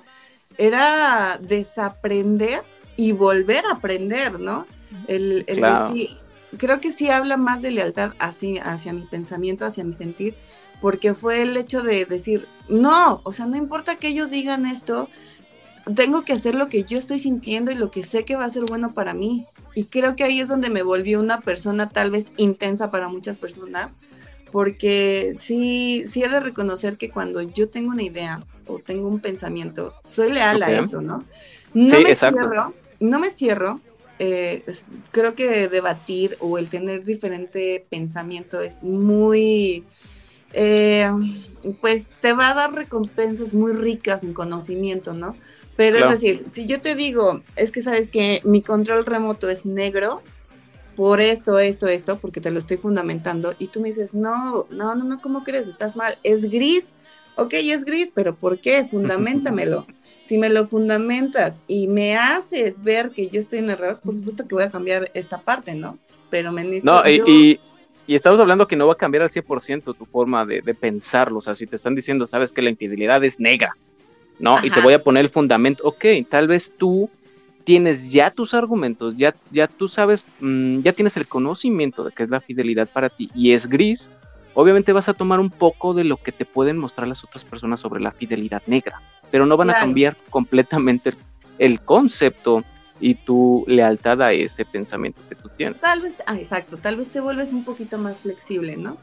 [0.58, 2.62] era desaprender
[3.00, 4.66] y volver a aprender, ¿no?
[5.06, 5.88] El, el claro.
[5.88, 6.18] decir,
[6.58, 10.34] creo que sí habla más de lealtad hacia, hacia mi pensamiento, hacia mi sentir,
[10.82, 15.08] porque fue el hecho de decir, no, o sea, no importa que ellos digan esto,
[15.96, 18.50] tengo que hacer lo que yo estoy sintiendo y lo que sé que va a
[18.50, 19.46] ser bueno para mí.
[19.74, 23.38] Y creo que ahí es donde me volví una persona tal vez intensa para muchas
[23.38, 23.92] personas,
[24.52, 29.20] porque sí, sí he de reconocer que cuando yo tengo una idea o tengo un
[29.20, 30.74] pensamiento, soy leal okay.
[30.74, 31.24] a eso, ¿no?
[31.72, 32.40] No sí, me exacto.
[32.40, 33.80] cierro, no me cierro.
[34.18, 34.64] Eh,
[35.12, 39.84] creo que debatir o el tener diferente pensamiento es muy,
[40.52, 41.08] eh,
[41.80, 45.36] pues te va a dar recompensas muy ricas en conocimiento, ¿no?
[45.74, 46.12] Pero claro.
[46.12, 50.22] es decir, si yo te digo, es que sabes que mi control remoto es negro,
[51.00, 54.94] por esto, esto, esto, porque te lo estoy fundamentando, y tú me dices, no, no,
[54.94, 55.66] no, no, ¿cómo crees?
[55.66, 56.84] Estás mal, es gris,
[57.36, 58.84] ok, es gris, pero ¿por qué?
[58.90, 59.86] Fundamentamelo.
[60.30, 64.46] Si me lo fundamentas y me haces ver que yo estoy en error, por supuesto
[64.46, 65.98] que voy a cambiar esta parte, ¿no?
[66.30, 66.86] Pero me necesito...
[66.86, 67.24] No, yo...
[67.26, 67.58] y,
[68.06, 71.38] y estamos hablando que no va a cambiar al 100% tu forma de, de, pensarlo.
[71.38, 73.76] O sea, si te están diciendo, sabes que la infidelidad es negra,
[74.38, 74.58] ¿no?
[74.58, 74.64] Ajá.
[74.68, 75.82] Y te voy a poner el fundamento.
[75.82, 77.10] Ok, tal vez tú
[77.64, 82.22] tienes ya tus argumentos, ya, ya tú sabes, mmm, ya tienes el conocimiento de que
[82.22, 84.12] es la fidelidad para ti y es gris.
[84.54, 87.80] Obviamente vas a tomar un poco de lo que te pueden mostrar las otras personas
[87.80, 89.78] sobre la fidelidad negra, pero no van claro.
[89.78, 91.14] a cambiar completamente
[91.58, 92.64] el, concepto
[92.98, 95.80] y tu lealtad a ese pensamiento que tú tienes.
[95.80, 98.98] Tal vez, ah, exacto, tal vez te vuelves un poquito más flexible, ¿no?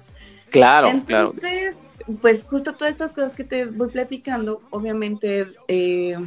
[0.50, 2.20] Claro, Entonces, claro.
[2.22, 6.18] pues justo todas estas cosas que te voy platicando, obviamente eh,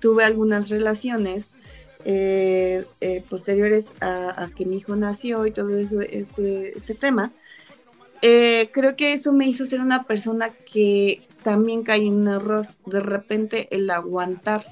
[0.00, 1.50] tuve algunas relaciones
[2.04, 7.30] eh, eh, posteriores a, a, que mi hijo nació y todo eso, este, este tema.
[8.22, 12.66] Eh, creo que eso me hizo ser una persona que también cae en un error,
[12.86, 14.64] de repente el aguantar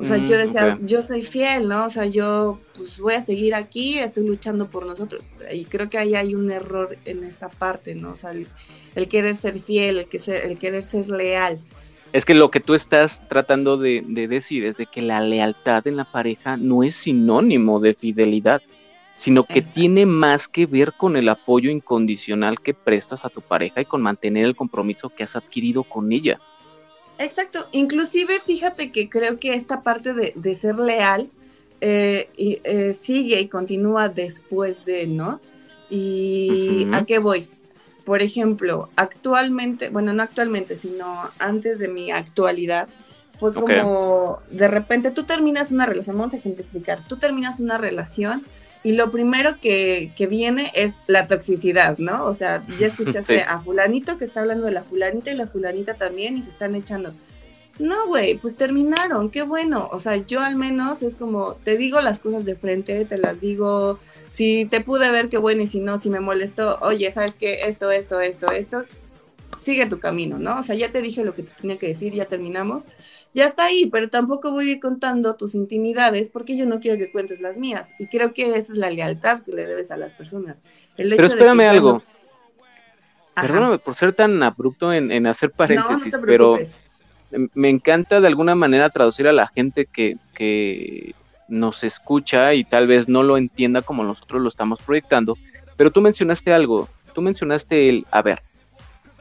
[0.00, 0.86] o sea, yo decía, okay.
[0.86, 1.86] yo soy fiel, ¿no?
[1.86, 5.24] O sea, yo pues voy a seguir aquí, estoy luchando por nosotros.
[5.52, 8.12] Y creo que ahí hay un error en esta parte, ¿no?
[8.12, 8.46] O sea, el,
[8.94, 11.58] el querer ser fiel, el, que ser, el querer ser leal.
[12.12, 15.96] Es que lo que tú estás tratando de, decir es de que la lealtad en
[15.96, 18.62] la pareja no es sinónimo de fidelidad,
[19.18, 23.80] sino que tiene más que ver con el apoyo incondicional que prestas a tu pareja
[23.80, 26.38] y con mantener el compromiso que has adquirido con ella.
[27.18, 31.30] Exacto, inclusive fíjate que creo que esta parte de, ser leal
[31.80, 35.40] eh, eh, sigue y continúa después de, ¿no?
[35.90, 37.48] ¿Y a qué voy?
[38.04, 42.88] Por ejemplo, actualmente, bueno, no actualmente, sino antes de mi actualidad,
[43.40, 48.44] fue como de repente tú terminas una relación, vamos a ejemplificar, tú terminas una relación
[48.82, 52.24] y lo primero que, que, viene es la toxicidad, ¿no?
[52.26, 55.94] O sea, ya escuchaste a fulanito que está hablando de la fulanita y la fulanita
[55.94, 57.12] también y se están echando.
[57.78, 59.88] No, güey, pues terminaron, qué bueno.
[59.92, 63.40] O sea, yo al menos es como, te digo las cosas de frente, te las
[63.40, 64.00] digo,
[64.32, 67.60] si te pude ver, qué bueno, y si no, si me molestó, oye, ¿sabes qué?
[67.66, 68.84] Esto, esto, esto, esto,
[69.62, 70.58] sigue tu camino, ¿no?
[70.58, 72.82] O sea, ya te dije lo que te tenía que decir, ya terminamos
[73.34, 76.98] ya está ahí, pero tampoco voy a ir contando tus intimidades porque yo no quiero
[76.98, 77.88] que cuentes las mías.
[77.98, 80.58] Y creo que esa es la lealtad que le debes a las personas.
[80.96, 82.02] pero espérame algo.
[83.34, 86.58] Perdóname por ser tan abrupto en, hacer paréntesis, pero
[87.54, 91.14] me encanta de alguna manera traducir a la gente que, que
[91.48, 95.36] nos escucha y tal vez no lo entienda como nosotros lo estamos proyectando,
[95.76, 98.40] pero tú mencionaste algo, tú mencionaste el, a ver,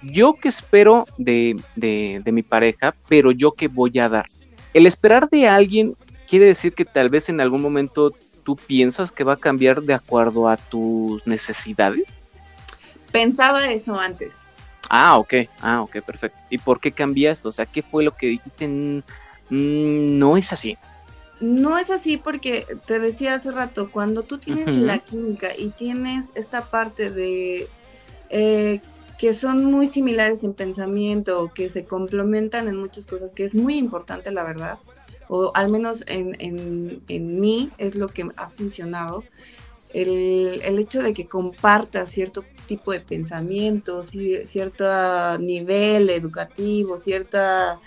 [0.01, 1.61] yo que espero de,
[2.25, 4.25] mi pareja, pero yo que voy a dar.
[4.73, 5.95] El esperar de alguien
[6.27, 9.93] quiere decir que tal vez en algún momento tú piensas que va a cambiar de
[9.93, 12.17] acuerdo a tus necesidades.
[13.11, 14.35] Pensaba eso antes.
[14.89, 16.37] Ah, ok, ah, ok, perfecto.
[16.49, 17.47] ¿Y por qué cambiaste?
[17.47, 18.67] O sea, ¿qué fue lo que dijiste?
[18.67, 19.01] Mm,
[19.49, 20.77] no es así.
[21.39, 26.25] No es así porque te decía hace rato, cuando tú tienes la química y tienes
[26.33, 27.67] esta parte de
[28.29, 28.81] eh,
[29.17, 33.75] que son muy similares en pensamiento, que se complementan en muchas cosas, que es muy
[33.75, 34.79] importante, la verdad,
[35.27, 39.23] o al menos en, mí es lo que ha funcionado,
[39.93, 47.79] el, hecho de que compartas cierto tipo de pensamiento, cierto nivel educativo, cierta,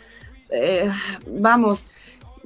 [0.51, 0.91] eh,
[1.27, 1.85] vamos,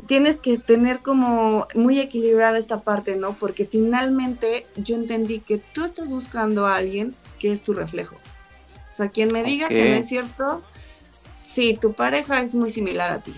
[0.07, 3.35] tienes que tener como muy equilibrada esta parte, ¿no?
[3.38, 8.16] Porque finalmente yo entendí que tú estás buscando a alguien que es tu reflejo.
[8.94, 10.62] O sea, quien me diga que no es cierto,
[11.42, 13.35] sí, tu pareja es muy similar a ti,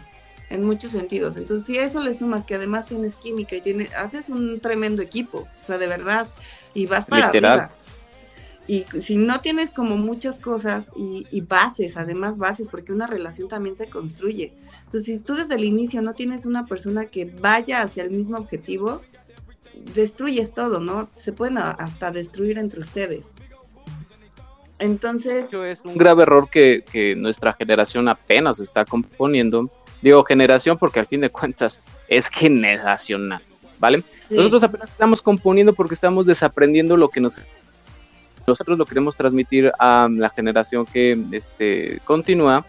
[0.50, 1.38] en muchos sentidos.
[1.38, 5.00] Entonces, si a eso le sumas que además tienes química y tienes, haces un tremendo
[5.00, 6.28] equipo, o sea, de verdad,
[6.74, 7.70] y vas para arriba.
[8.66, 13.48] Y si no tienes como muchas cosas y, y, bases, además bases, porque una relación
[13.48, 14.52] también se construye.
[14.84, 18.36] Entonces, si tú desde el inicio no tienes una persona que vaya hacia el mismo
[18.36, 19.00] objetivo,
[19.94, 21.08] destruyes todo, ¿no?
[21.14, 23.30] Se pueden hasta destruir entre ustedes.
[24.78, 25.46] Entonces...
[25.52, 29.70] Es un grave error que, nuestra generación apenas está componiendo.
[30.02, 33.42] Digo generación porque al fin de cuentas es generacional,
[33.78, 34.04] ¿vale?
[34.30, 37.40] Nosotros apenas estamos componiendo porque estamos desaprendiendo lo que nos...
[38.46, 42.64] Nosotros lo queremos transmitir a la generación que este, continúa,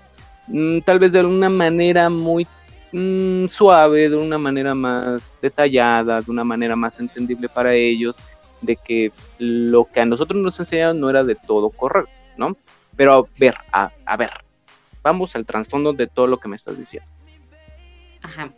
[0.47, 2.47] mm, tal vez de una manera muy
[2.91, 8.15] mm, suave, de una manera más detallada, de una manera más entendible para ellos
[8.61, 12.55] de que lo que a nosotros nos enseñaron no era de todo correcto, ¿no?
[12.95, 14.31] Pero a ver, a, ver,
[15.03, 17.09] vamos al trasfondo de todo lo que me estás diciendo.
[18.21, 18.51] Ajá.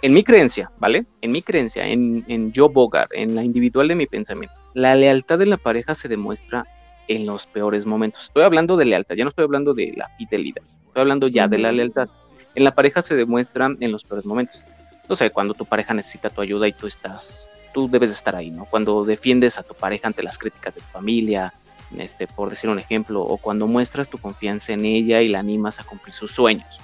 [0.00, 1.06] En mi creencia, ¿vale?
[1.20, 5.40] En mi creencia, en, en yo Bogart, en la individual de mi pensamiento, la lealtad
[5.40, 6.64] de la pareja se demuestra
[7.08, 8.24] en los peores momentos.
[8.24, 11.58] Estoy hablando de lealtad, ya no estoy hablando de la fidelidad, estoy hablando ya de
[11.58, 12.08] la lealtad.
[12.54, 14.62] En la pareja se demuestra en los peores momentos.
[15.08, 18.50] No sé, cuando tu pareja necesita tu ayuda y tú estás tú debes estar ahí,
[18.50, 18.64] ¿no?
[18.64, 21.52] Cuando defiendes a tu pareja ante las críticas de tu familia,
[21.96, 25.80] este, por decir un ejemplo, o cuando muestras tu confianza en ella y la animas
[25.80, 26.80] a cumplir sus sueños.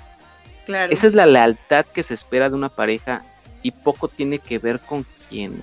[0.67, 0.93] Claro.
[0.93, 3.23] Esa es la lealtad que se espera de una pareja
[3.63, 5.61] y poco tiene que ver con quien,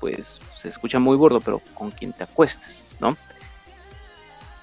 [0.00, 3.16] pues, se escucha muy gordo, pero con quien te acuestes, ¿no?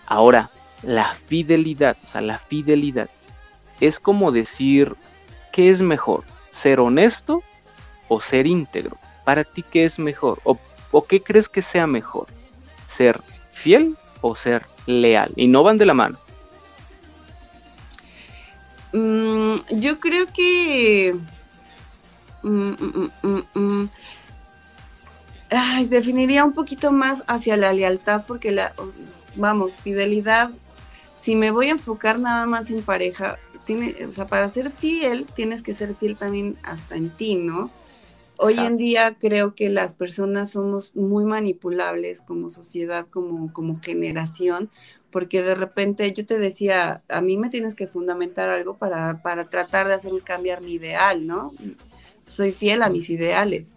[0.06, 0.49] Ahora,
[0.84, 3.10] la fidelidad, o sea, la fidelidad
[3.80, 4.95] es como decir,
[5.51, 6.23] ¿qué es mejor?
[6.49, 7.43] ¿Ser honesto
[8.08, 8.97] o ser íntegro?
[9.27, 10.57] Para ti qué es mejor o,
[11.03, 12.27] qué crees que sea mejor,
[12.87, 13.19] ser
[13.51, 16.17] fiel o ser leal y no van de la mano.
[18.93, 21.13] Mm, yo creo que
[22.41, 23.09] mm,
[23.53, 23.89] mm,
[25.89, 28.71] definiría un poquito más hacia la lealtad porque la
[29.35, 30.51] vamos fidelidad
[31.19, 35.25] si me voy a enfocar nada más en pareja tiene o sea para ser fiel
[35.35, 37.69] tienes que ser fiel también hasta en ti no
[38.39, 44.69] Hoy en día creo que las personas somos muy manipulables como sociedad, como, como generación,
[45.10, 49.50] porque de repente yo te decía, a mí me tienes que fundamentar algo para, para
[49.50, 51.54] tratar de hacer cambiar mi ideal, ¿no?
[52.30, 53.71] Soy fiel a mis ideales.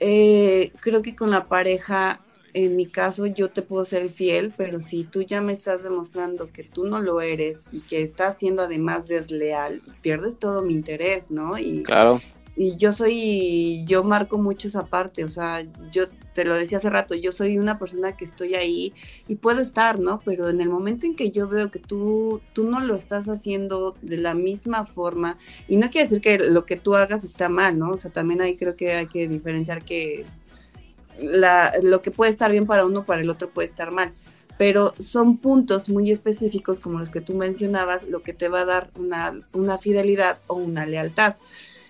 [0.00, 2.20] Eh, creo que con la pareja,
[2.52, 6.50] en mi caso, yo te puedo ser fiel, pero si tú ya me estás demostrando
[6.52, 11.30] que tú no lo eres y que estás siendo además desleal, pierdes todo mi interés,
[11.30, 11.58] ¿no?
[11.58, 12.20] Y, claro
[12.62, 16.90] y yo soy, yo marco mucho esa parte, o sea, yo te lo decía hace
[16.90, 18.92] rato, yo soy una persona que estoy ahí
[19.26, 20.20] y puedo estar, ¿no?
[20.26, 23.96] Pero en el momento en que yo veo que tú, tú no lo estás haciendo
[24.02, 27.78] de la misma forma, y no quiere decir que lo que tú hagas está mal,
[27.78, 27.92] ¿no?
[27.92, 30.26] O sea, también ahí creo que hay que diferenciar que
[31.82, 34.12] lo que puede estar bien para uno, para el otro puede estar mal
[34.58, 38.64] pero son puntos muy específicos como los que tú mencionabas, lo que te va a
[38.66, 41.36] dar una, una fidelidad o una lealtad.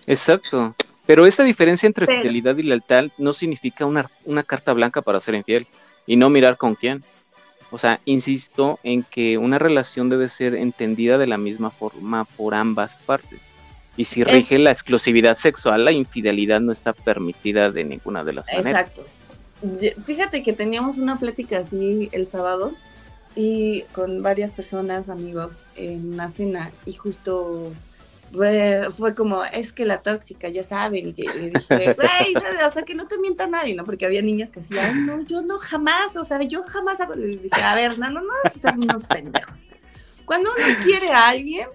[0.07, 0.75] Exacto.
[1.05, 5.35] Pero esa diferencia entre fidelidad y lealtad no significa una, una carta blanca para ser
[5.35, 5.67] infiel
[6.05, 7.03] y no mirar con quién.
[7.71, 12.53] O sea, insisto en que una relación debe ser entendida de la misma forma por
[12.53, 13.39] ambas partes.
[13.97, 18.47] Y si rige la exclusividad sexual, la infidelidad no está permitida de ninguna de las
[18.47, 18.97] maneras.
[18.97, 20.01] Exacto.
[20.01, 22.73] Fíjate que teníamos una plática así el sábado
[23.35, 27.71] y con varias personas, amigos, en una cena y justo
[28.31, 32.35] fue, como, es que la tóxica, ya saben, y que le dije, güey,
[32.67, 33.83] o sea, que no te mienta nadie, ¿no?
[33.85, 37.43] Porque había niñas que decían, no, yo no jamás, o sea, yo jamás hago, les
[37.43, 39.59] dije, a ver, no, no, no, son unos pendejos.
[40.25, 41.67] Cuando uno quiere a alguien,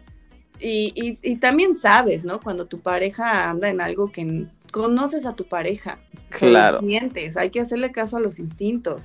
[0.58, 2.40] y, y, y, también sabes, ¿no?
[2.40, 5.98] Cuando tu pareja anda en algo que conoces a tu pareja,
[6.30, 6.80] claro.
[6.80, 9.02] sientes, hay que hacerle caso a los instintos.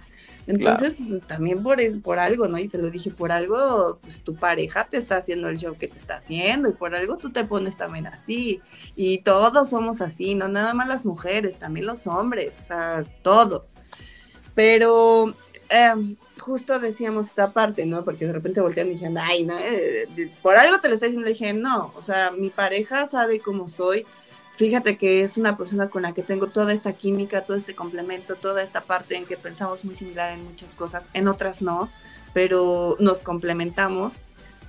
[0.48, 0.96] Entonces,
[1.28, 2.58] también por, es, por algo, ¿no?
[2.58, 5.88] Y se lo dije, por algo, pues tu pareja te está haciendo el show que
[5.88, 8.62] te está haciendo y por algo tú te pones también así.
[8.96, 13.76] Y todos somos así, no nada más las mujeres, también los hombres, o sea, todos.
[14.56, 15.34] Pero
[15.70, 18.04] em, justo decíamos esta parte, ¿no?
[18.04, 20.08] Porque de repente voltean y ay, no, eh,
[20.42, 21.28] por algo te lo está diciendo.
[21.28, 24.06] Le dije, no, o sea, mi pareja sabe cómo soy
[24.54, 28.36] fíjate que es una persona con la que tengo toda esta química, todo este complemento,
[28.36, 31.90] toda esta parte en que pensamos muy similar en muchas cosas, en otras no,
[32.34, 34.14] pero nos complementamos.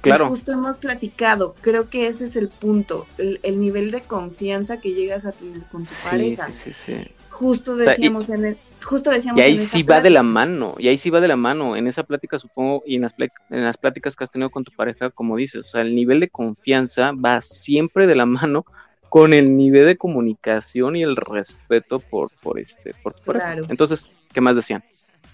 [0.01, 0.31] Claro.
[0.31, 5.25] justo hemos platicado, creo que ese es el punto, el, nivel de confianza que llegas
[5.25, 6.51] a tener con tu pareja.
[6.51, 7.11] Sí, sí, sí.
[7.31, 10.99] Justo decíamos en el, justo decíamos y ahí sí va de la mano, y ahí
[10.99, 14.17] sí va de la mano, en esa plática supongo, y en las, en las pláticas
[14.17, 17.41] que has tenido con tu pareja, como dices, o sea, el nivel de confianza va
[17.41, 18.67] siempre de la mano
[19.13, 23.67] con el nivel de comunicación y el respeto por, por este, por, claro.
[23.69, 24.83] Entonces, ¿qué más decían?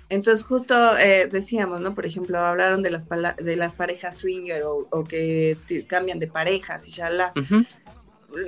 [0.08, 1.94] Entonces, justo eh, decíamos, ¿no?
[1.94, 6.90] Por ejemplo, hablaron de las, de las parejas swinger o, que cambian de parejas y
[6.90, 7.32] ya la.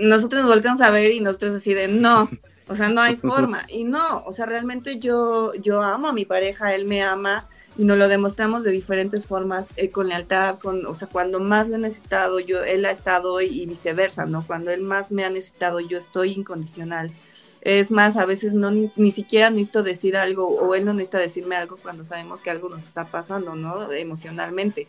[0.01, 2.29] Nosotros nos volteamos a ver y nosotros así de no,
[2.67, 3.65] o sea, no hay forma.
[3.69, 7.85] Y no, o sea, realmente yo, yo amo a mi pareja, él me ama y
[7.85, 11.77] nos lo demostramos de diferentes formas, eh, con lealtad, con, o sea, cuando más lo
[11.77, 14.47] he necesitado, yo, él ha estado y, viceversa, ¿no?
[14.47, 17.13] Cuando él más me ha necesitado, yo estoy incondicional.
[17.61, 21.57] Es más, a veces no ni, siquiera necesito decir algo o él no necesita decirme
[21.57, 23.93] algo cuando sabemos que algo nos está pasando, ¿no?
[23.93, 24.89] Emocionalmente.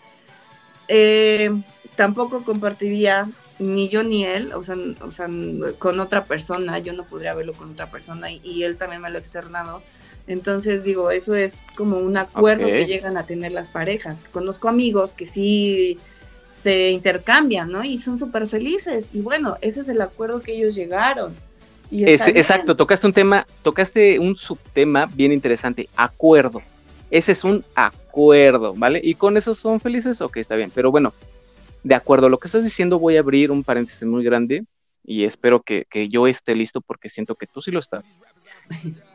[0.88, 1.52] Eh,
[1.96, 5.30] tampoco compartiría ni yo ni él, o sea, o sea,
[5.78, 9.10] con otra persona, yo no podría verlo con otra persona y, y él también me
[9.10, 9.84] lo ha externado
[10.28, 14.18] entonces digo, eso es como un acuerdo que llegan a tener las parejas.
[14.32, 16.00] Conozco amigos que sí
[16.52, 17.84] se intercambian, ¿no?
[17.84, 19.10] Y son súper felices.
[19.14, 21.36] Y bueno, ese es el acuerdo que ellos llegaron.
[21.90, 26.62] Y exacto, tocaste un tema, tocaste un subtema bien interesante, acuerdo.
[27.10, 29.02] Ese es un acuerdo, ¿vale?
[29.04, 30.72] Y con eso son felices, ok, está bien.
[30.74, 31.14] Pero bueno,
[31.84, 34.64] de acuerdo a lo que estás diciendo, voy a abrir un paréntesis muy grande
[35.04, 38.04] y espero que, que yo esté listo porque siento que tú sí lo estás.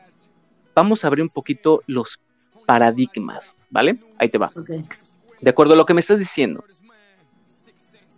[0.77, 2.21] vamos a abrir un poquito los
[2.67, 3.99] paradigmas, ¿vale?
[4.19, 4.53] Ahí te va.
[5.41, 6.63] De acuerdo a lo que me estás diciendo,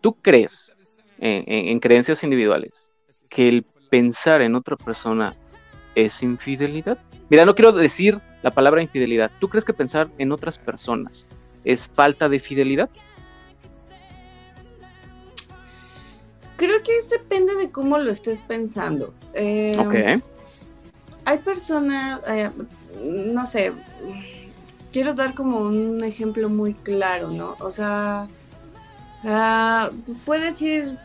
[0.01, 0.73] ¿tú crees
[1.19, 2.93] en, creencias individuales
[3.31, 5.37] que el pensar en otra persona
[5.95, 6.99] es infidelidad?
[7.31, 9.31] Mira, no quiero decir la palabra infidelidad.
[9.39, 11.27] ¿Tú crees que pensar en otras personas
[11.65, 12.91] es falta de fidelidad?
[16.57, 19.15] Creo que depende de cómo lo estés pensando.
[19.33, 20.23] Eh, ok
[21.29, 22.49] hay personas, eh,
[23.05, 23.75] no sé,
[24.91, 27.55] quiero dar como un ejemplo muy claro, ¿no?
[27.61, 28.27] O sea,
[29.25, 29.91] ah,
[30.25, 30.97] puedes ir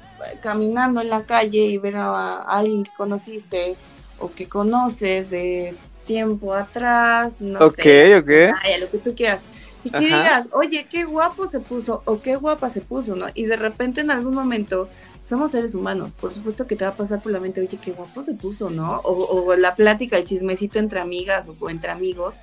[0.42, 3.76] caminando en la calle y ver a, alguien que conociste
[4.18, 5.76] o que conoces de
[6.06, 8.14] tiempo atrás, no sé.
[8.16, 8.32] Ok, ok.
[8.80, 9.42] lo que tú quieras.
[9.84, 13.26] Y que digas, oye, qué guapo se puso o qué guapa se puso, ¿no?
[13.34, 14.88] Y de repente en algún momento
[15.24, 17.92] somos seres humanos, por supuesto que te va a pasar por la mente, oye, qué
[17.92, 19.00] guapo se puso, ¿no?
[19.04, 22.36] O, la plática, el chismecito entre amigas o, entre amigos,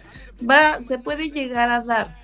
[0.49, 2.17] va, se puede llegar a dar.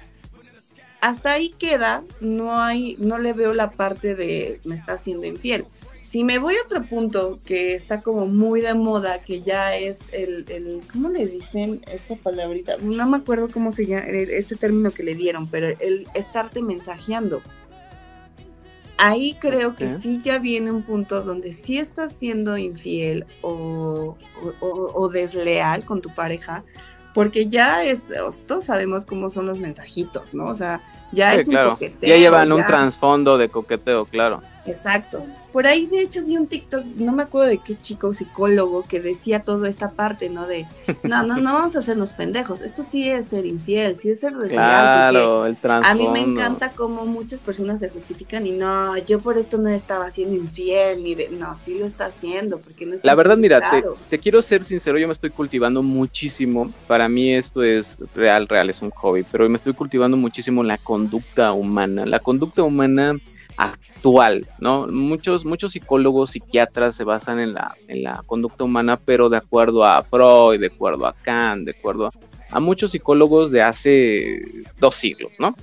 [1.01, 5.67] hasta ahí queda, no hay, no le veo la parte de me está haciendo infiel.
[6.01, 9.99] Si me voy a otro punto que está como muy de moda, que ya es
[10.13, 12.77] el, el ¿cómo le dicen esta palabrita?
[12.81, 17.43] No me acuerdo cómo se llama, este término que le dieron, pero el estarte mensajeando.
[18.99, 24.17] Ahí creo que sí ya viene un punto donde sí estás siendo infiel o,
[24.61, 26.65] o desleal con tu pareja,
[27.13, 28.01] porque ya es,
[28.47, 30.47] todos sabemos cómo son los mensajitos, ¿no?
[30.47, 30.81] O sea,
[31.13, 32.11] ya es un coqueteo.
[32.11, 34.41] Ya llevan un trasfondo de coqueteo, claro.
[34.67, 35.25] Exacto.
[35.53, 39.01] Por ahí, de hecho, vi un TikTok, no me acuerdo de qué chico psicólogo que
[39.01, 40.47] decía toda esta parte, ¿no?
[40.47, 40.67] De,
[41.03, 42.61] no, no, no vamos a hacernos pendejos.
[42.61, 45.13] Esto sí es ser infiel, sí es ser desleal.
[45.13, 49.39] Claro, el A mí me encanta cómo muchas personas se justifican y no, yo por
[49.39, 53.15] esto no estaba siendo infiel, ni de, no, sí lo está haciendo, porque no La
[53.15, 56.71] verdad, mira, te, te quiero ser sincero, yo me estoy cultivando muchísimo.
[56.87, 60.77] Para mí esto es real, real, es un hobby, pero me estoy cultivando muchísimo la
[60.77, 62.05] conducta humana.
[62.05, 63.17] La conducta humana
[63.57, 64.87] actual, ¿no?
[64.87, 69.85] Muchos, muchos psicólogos, psiquiatras se basan en la, en la conducta humana, pero de acuerdo
[69.85, 72.11] a Freud, de acuerdo a Kant, de acuerdo
[72.51, 74.43] a, muchos psicólogos de hace
[74.79, 75.55] dos siglos, ¿no?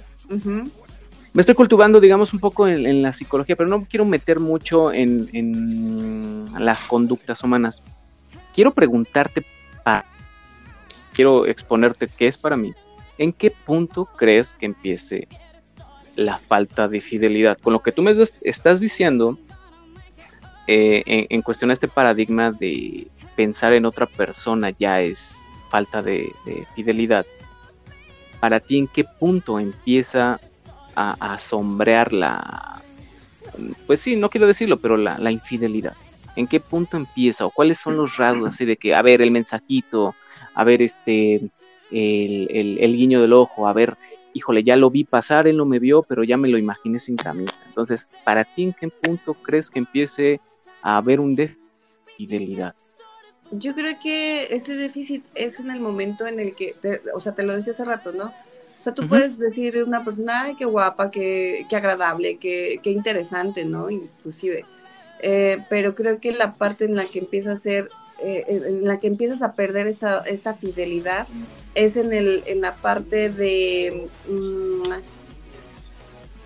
[1.34, 5.30] Me estoy cultivando, digamos, un poco en, la psicología, pero no quiero meter mucho en,
[5.34, 7.82] en las conductas humanas.
[8.54, 9.46] Quiero preguntarte,
[11.14, 12.74] quiero exponerte qué es para mí.
[13.18, 15.28] ¿En qué punto crees que empiece
[16.16, 17.58] la falta de fidelidad.
[17.60, 19.38] Con lo que tú me estás diciendo,
[20.68, 26.32] eh, en, cuestión a este paradigma de pensar en otra persona ya es falta de,
[26.76, 27.26] fidelidad,
[28.40, 30.40] para ti en qué punto empieza
[30.96, 32.82] a, sombrear la,
[33.88, 35.96] pues sí, no quiero decirlo, pero la, infidelidad.
[36.36, 39.32] ¿En qué punto empieza o cuáles son los rasgos así de que, a ver, el
[39.32, 40.16] mensajito,
[40.56, 41.36] a ver, este,
[41.92, 43.98] el, el, guiño del ojo, a ver,
[44.34, 47.16] híjole, ya lo vi pasar, él no me vio, pero ya me lo imaginé sin
[47.16, 47.64] camisa.
[47.68, 50.42] Entonces, ¿para ti en qué punto crees que empiece
[50.82, 52.76] a haber un déficit de fidelidad?
[53.52, 56.76] Yo creo que ese déficit es en el momento en el que,
[57.14, 58.26] o sea, te lo decía hace rato, ¿no?
[58.26, 62.82] O sea, tú puedes decir de una persona, ay, qué guapa, qué, qué agradable, qué,
[62.84, 63.90] qué, interesante, ¿no?
[63.90, 64.66] Inclusive.
[65.22, 67.90] Eh, pero creo que la parte en la que empieza a ser
[68.20, 71.28] eh, en la que empiezas a perder esta, esta fidelidad
[71.76, 74.92] es en, el, en la parte de, mm,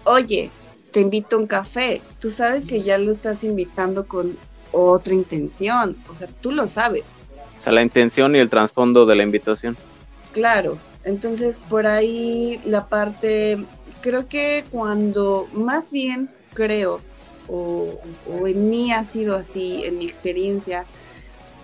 [0.05, 0.49] oye,
[0.91, 4.37] te invito a un café, tú sabes que ya lo estás invitando con
[4.71, 7.03] otra intención, o sea, tú lo sabes.
[7.59, 9.77] O sea, la intención y el trasfondo de la invitación.
[10.31, 13.57] Claro, entonces por ahí la parte,
[14.01, 17.01] creo que cuando, más bien creo,
[17.49, 20.85] o, o en mí ha sido así, en mi experiencia,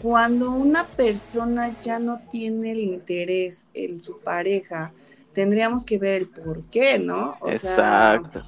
[0.04, 4.91] cuando una persona ya no tiene el interés en su pareja,
[5.32, 7.38] tendríamos que ver el por qué, ¿no?
[7.47, 8.43] Exacto.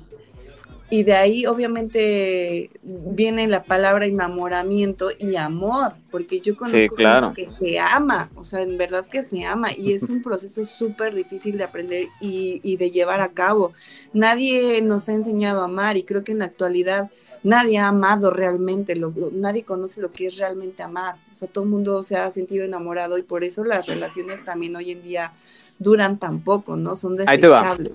[0.90, 7.80] y de ahí obviamente viene la palabra enamoramiento y amor, porque yo conozco que se
[7.80, 11.64] ama, o sea, en verdad que se ama, y es un proceso súper difícil de
[11.64, 13.72] aprender y, y de llevar a cabo.
[14.12, 17.10] Nadie nos ha enseñado a amar y creo que en la actualidad
[17.46, 21.16] nadie ha amado realmente, lo, nadie conoce lo que es realmente amar.
[21.32, 24.76] O sea, todo el mundo se ha sentido enamorado y por eso las relaciones también
[24.76, 25.32] hoy en día
[25.78, 26.96] duran tan poco, ¿no?
[26.96, 27.94] Son desechables.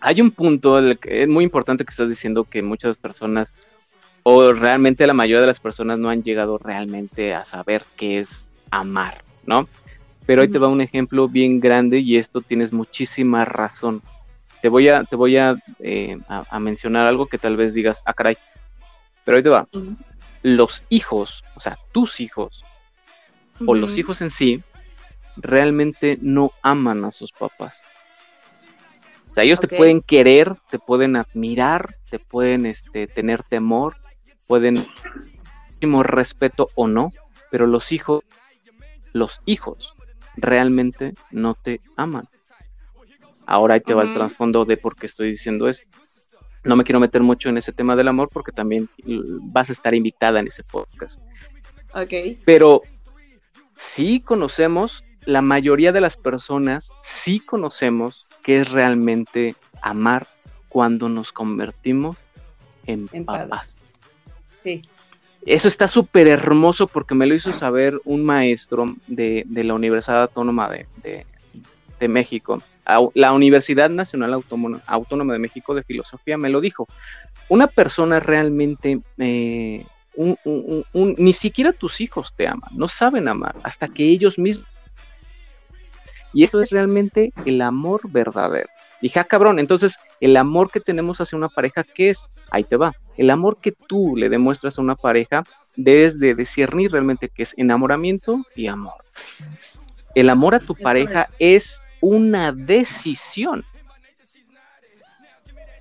[0.00, 3.56] Hay un punto que es muy importante que estás diciendo que muchas personas,
[4.22, 8.50] o realmente la mayoría de las personas no han llegado realmente a saber qué es
[8.70, 9.66] amar, ¿no?
[10.26, 14.02] Pero ahí te va un ejemplo bien grande y esto tienes muchísima razón
[14.62, 18.14] te voy a, te voy a, eh, a, mencionar algo que tal vez digas, ah,
[18.14, 18.38] caray.
[19.24, 19.68] Pero ahí te va.
[20.42, 22.64] Los hijos, o sea, tus hijos,
[23.66, 24.62] o los hijos en sí,
[25.36, 27.90] realmente no aman a sus papás.
[29.30, 33.96] O sea, ellos te pueden querer, te pueden admirar, te pueden este, tener temor,
[34.46, 34.86] pueden
[36.04, 37.12] respeto o no,
[37.50, 38.22] pero los hijos,
[39.12, 39.92] los hijos
[40.36, 42.28] realmente no te aman.
[43.52, 45.86] Ahora ahí te va el trasfondo de por qué estoy diciendo esto.
[46.64, 48.88] No me quiero meter mucho en ese tema del amor porque también
[49.52, 51.20] vas a estar invitada en ese podcast.
[51.94, 52.14] Ok.
[52.46, 52.80] Pero
[53.76, 60.28] sí conocemos, la mayoría de las personas sí conocemos qué es realmente amar
[60.70, 62.16] cuando nos convertimos
[62.86, 63.92] en, papás.
[64.62, 64.80] Sí.
[65.44, 70.70] Eso está súper hermoso porque me lo hizo saber un maestro de, la Universidad Autónoma
[70.70, 71.26] de,
[72.00, 72.62] de México
[73.14, 76.88] la Universidad Nacional Autónoma, de México de Filosofía me lo dijo.
[77.48, 79.86] Una persona realmente, eh,
[80.94, 84.66] ni siquiera tus hijos te aman, no saben amar hasta que ellos mismos.
[86.32, 88.68] Y eso es realmente el amor verdadero.
[89.02, 92.24] Dije, ah, cabrón, entonces el amor que tenemos hacia una pareja, ¿qué es?
[92.50, 92.94] Ahí te va.
[93.16, 95.44] El amor que tú le demuestras a una pareja
[95.76, 98.94] debes de discernir realmente qué es enamoramiento y amor.
[100.14, 103.64] El amor a tu pareja es una decisión.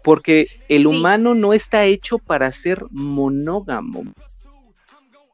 [0.03, 4.03] Porque el humano no está hecho para ser monógamo.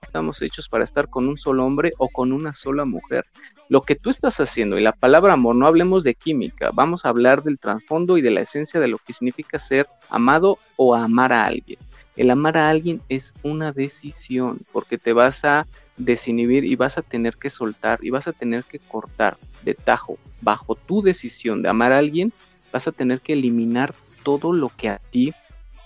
[0.02, 3.26] Estamos hechos para estar con un solo hombre o con una sola mujer.
[3.70, 7.10] Lo que tú estás haciendo y la palabra amor, no hablemos de química, vamos a
[7.10, 11.34] hablar del trasfondo y de la esencia de lo que significa ser amado o amar
[11.34, 11.78] a alguien.
[12.16, 15.68] El amar a alguien es una decisión porque te vas a
[15.98, 20.18] desinhibir y vas a tener que soltar y vas a tener que cortar de tajo
[20.42, 22.34] bajo tu decisión de amar a alguien,
[22.72, 25.34] vas a tener que eliminar todo lo que a ti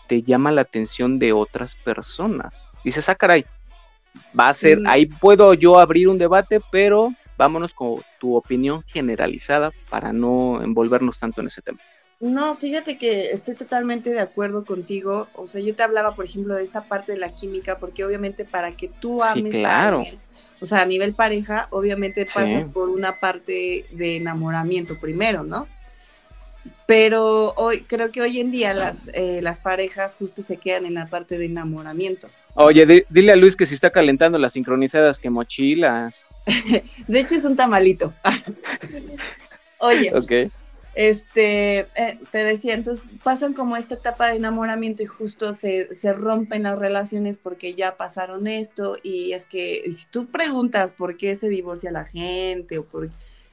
[0.08, 2.70] te llama la atención de otras personas.
[2.84, 3.46] Dices, ah, caray,
[4.38, 9.72] va a ser, ahí puedo yo abrir un debate, pero vámonos con tu opinión generalizada
[9.90, 11.80] para no envolvernos tanto en ese tema.
[12.20, 15.28] No, fíjate que estoy totalmente de acuerdo contigo.
[15.34, 18.46] O sea, yo te hablaba, por ejemplo, de esta parte de la química, porque obviamente
[18.46, 19.98] para que tú ames claro.
[19.98, 20.20] a alguien,
[20.62, 25.68] o sea, a nivel pareja, obviamente pasas por una parte de enamoramiento primero, ¿no?
[26.86, 30.94] Pero hoy creo que hoy en día las, eh, las parejas justo se quedan en
[30.94, 32.30] la parte de enamoramiento.
[32.54, 36.28] Oye, dile a Luis que si está calentando las sincronizadas que mochilas.
[37.08, 38.14] de hecho es un tamalito.
[39.80, 40.52] Oye, okay.
[40.94, 46.12] Este, eh, te decía, entonces pasan como esta etapa de enamoramiento y justo se, se,
[46.14, 51.38] rompen las relaciones porque ya pasaron esto y es que si tú preguntas por qué
[51.38, 53.10] se divorcia la gente o por...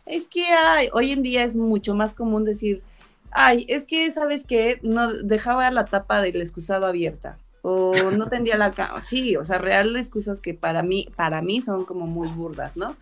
[0.07, 2.83] Es que hay, hoy en día es mucho más común decir,
[3.31, 4.81] ay, es que, ¿sabes qué?
[4.83, 9.03] No dejaba la tapa del excusado abierta o no tendía la cama.
[9.03, 12.97] Sí, o sea, reales excusas que para mí, para mí son como muy burdas, ¿no?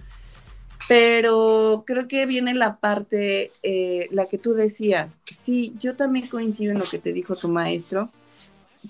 [0.88, 5.18] Pero creo que viene la parte, eh, la que tú decías.
[5.24, 8.10] Sí, yo también coincido en lo que te dijo tu maestro.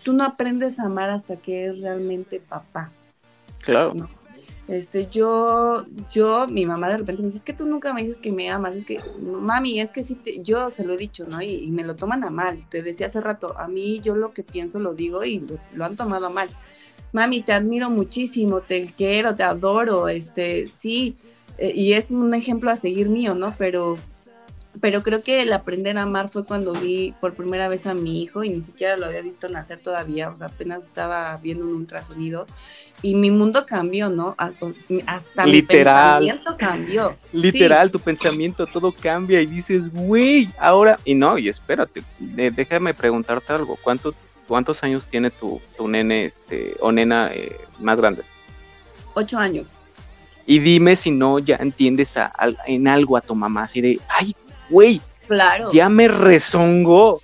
[0.04, 2.92] Tú no aprendes a amar hasta que eres realmente papá.
[3.60, 3.94] Claro.
[3.94, 4.10] ¿no?
[4.68, 8.18] Este, yo, yo, mi mamá de repente me dice, es que tú nunca me dices
[8.18, 11.24] que me amas, es que, mami, es que sí, te, yo se lo he dicho,
[11.28, 11.40] ¿no?
[11.40, 12.66] Y, y, me lo toman a mal.
[12.68, 15.84] Te decía hace rato, a mí yo lo que pienso lo digo y lo, lo,
[15.84, 16.50] han tomado a mal.
[17.12, 21.16] Mami, te admiro muchísimo, te quiero, te adoro, este, sí,
[21.58, 23.54] eh, y es un ejemplo a seguir mío, ¿no?
[23.58, 23.96] Pero
[24.80, 28.22] pero creo que el aprender a amar fue cuando vi por primera vez a mi
[28.22, 31.74] hijo y ni siquiera lo había visto nacer todavía, o sea, apenas estaba viendo un
[31.74, 32.46] ultrasonido
[33.02, 34.34] y mi mundo cambió, ¿no?
[34.38, 35.50] Hasta, Literal.
[35.50, 37.16] mi pensamiento cambió.
[37.32, 37.92] Literal, sí.
[37.92, 43.78] tu pensamiento todo cambia y dices, güey, ahora, y no, y espérate, déjame preguntarte algo,
[43.82, 44.14] ¿cuánto,
[44.46, 48.22] ¿cuántos años tiene tu, tu nene este, o nena eh, más grande?
[49.14, 49.75] Ocho años.
[50.46, 54.00] Y dime si no ya entiendes a, a, en algo a tu mamá, así de,
[54.08, 54.34] ay,
[54.70, 55.72] güey, claro.
[55.72, 57.20] ya me rezongó.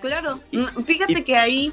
[0.00, 0.40] Claro,
[0.84, 1.72] fíjate y, que ahí,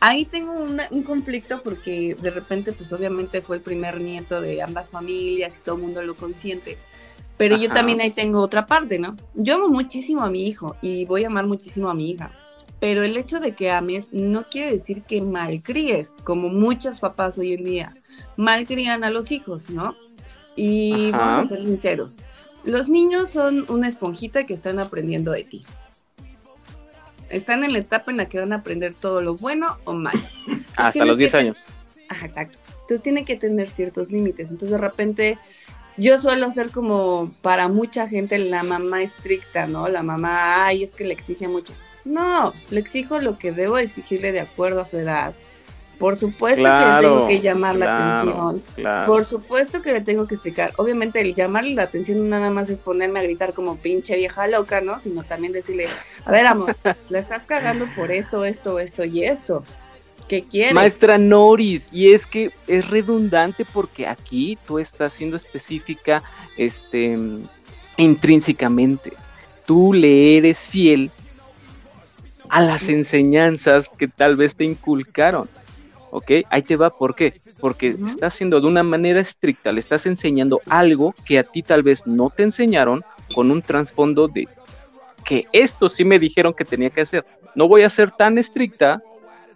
[0.00, 4.62] ahí tengo una, un conflicto porque de repente, pues obviamente fue el primer nieto de
[4.62, 6.78] ambas familias y todo el mundo lo consiente.
[7.36, 7.64] Pero Ajá.
[7.64, 9.14] yo también ahí tengo otra parte, ¿no?
[9.34, 12.32] Yo amo muchísimo a mi hijo y voy a amar muchísimo a mi hija.
[12.80, 17.54] Pero el hecho de que ames no quiere decir que malcríes, como muchos papás hoy
[17.54, 17.96] en día
[18.36, 19.94] malcrían a los hijos, ¿no?
[20.56, 21.18] Y Ajá.
[21.18, 22.16] vamos a ser sinceros,
[22.64, 25.64] los niños son una esponjita que están aprendiendo de ti.
[27.28, 30.20] Están en la etapa en la que van a aprender todo lo bueno o malo.
[30.76, 31.64] Hasta los 10 años.
[32.08, 32.58] Ajá, exacto.
[32.82, 34.50] Entonces tienen que tener ciertos límites.
[34.50, 35.38] Entonces de repente
[35.96, 39.88] yo suelo ser como para mucha gente la mamá estricta, ¿no?
[39.88, 41.72] La mamá, ay, es que le exige mucho.
[42.04, 45.34] No, le exijo lo que debo exigirle de acuerdo a su edad,
[45.98, 48.62] por supuesto claro, que le tengo que llamar claro, la atención.
[48.74, 49.12] Claro.
[49.12, 50.72] Por supuesto que le tengo que explicar.
[50.76, 54.46] Obviamente el llamarle la atención no nada más es ponerme a gritar como pinche vieja
[54.46, 55.00] loca, ¿no?
[55.00, 55.88] Sino también decirle,
[56.24, 56.76] a ver, amor,
[57.08, 59.64] la estás cagando por esto, esto, esto y esto.
[60.28, 60.74] ¿Qué quieres?
[60.74, 66.22] Maestra Noris, y es que es redundante porque aquí tú estás siendo específica
[66.56, 67.16] este,
[67.96, 69.12] intrínsecamente.
[69.64, 71.10] Tú le eres fiel
[72.48, 75.48] a las enseñanzas que tal vez te inculcaron.
[76.10, 76.30] ¿Ok?
[76.50, 77.40] Ahí te va, ¿por qué?
[77.60, 78.06] Porque uh -huh.
[78.06, 82.06] estás haciendo de una manera estricta, le estás enseñando algo que a ti tal vez
[82.06, 83.04] no te enseñaron
[83.34, 84.48] con un trasfondo de
[85.24, 87.24] que esto sí me dijeron que tenía que hacer.
[87.54, 89.02] No voy a ser tan estricta,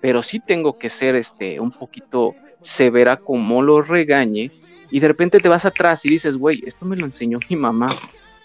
[0.00, 4.50] pero sí tengo que ser este un poquito severa como lo regañe
[4.90, 7.88] y de repente te vas atrás y dices, güey, esto me lo enseñó mi mamá.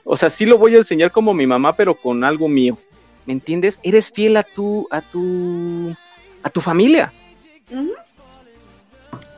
[0.03, 2.77] O sea, sí lo voy a enseñar como mi mamá, pero con algo mío.
[3.25, 3.79] ¿Me entiendes?
[3.81, 5.95] Eres fiel a tu a tu
[6.43, 7.11] a tu familia.
[7.71, 7.93] Uh -huh.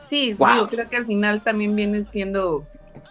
[0.08, 0.52] Sí, wow.
[0.52, 2.66] digo, creo que al final también viene siendo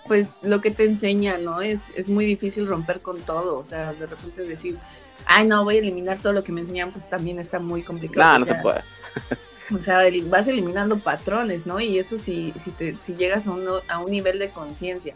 [0.07, 1.61] pues lo que te enseña, ¿no?
[1.61, 4.77] Es, es muy difícil romper con todo, o sea, de repente decir,
[5.25, 8.33] ay, no, voy a eliminar todo lo que me enseñan, pues también está muy complicado.
[8.33, 8.81] No, no se puede.
[9.77, 11.81] O sea, vas eliminando patrones, ¿no?
[11.81, 15.13] Y eso si, si, te, si llegas a un, a un nivel de conciencia.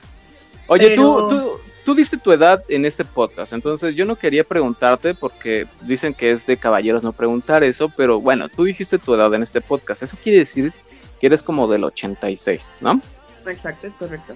[0.67, 5.13] Oye, tú, tú, tú diste tu edad en este podcast, entonces yo no quería preguntarte
[5.13, 9.33] porque dicen que es de caballeros no preguntar eso, pero bueno, tú dijiste tu edad
[9.33, 10.73] en este podcast, eso quiere decir
[11.19, 13.01] que eres como del 86, ¿no?
[13.47, 14.35] Exacto, es correcto.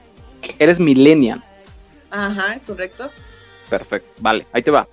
[0.60, 1.44] Eres millennial.
[2.10, 3.10] Ajá, es correcto.
[3.70, 4.88] Perfecto, vale, ahí te va.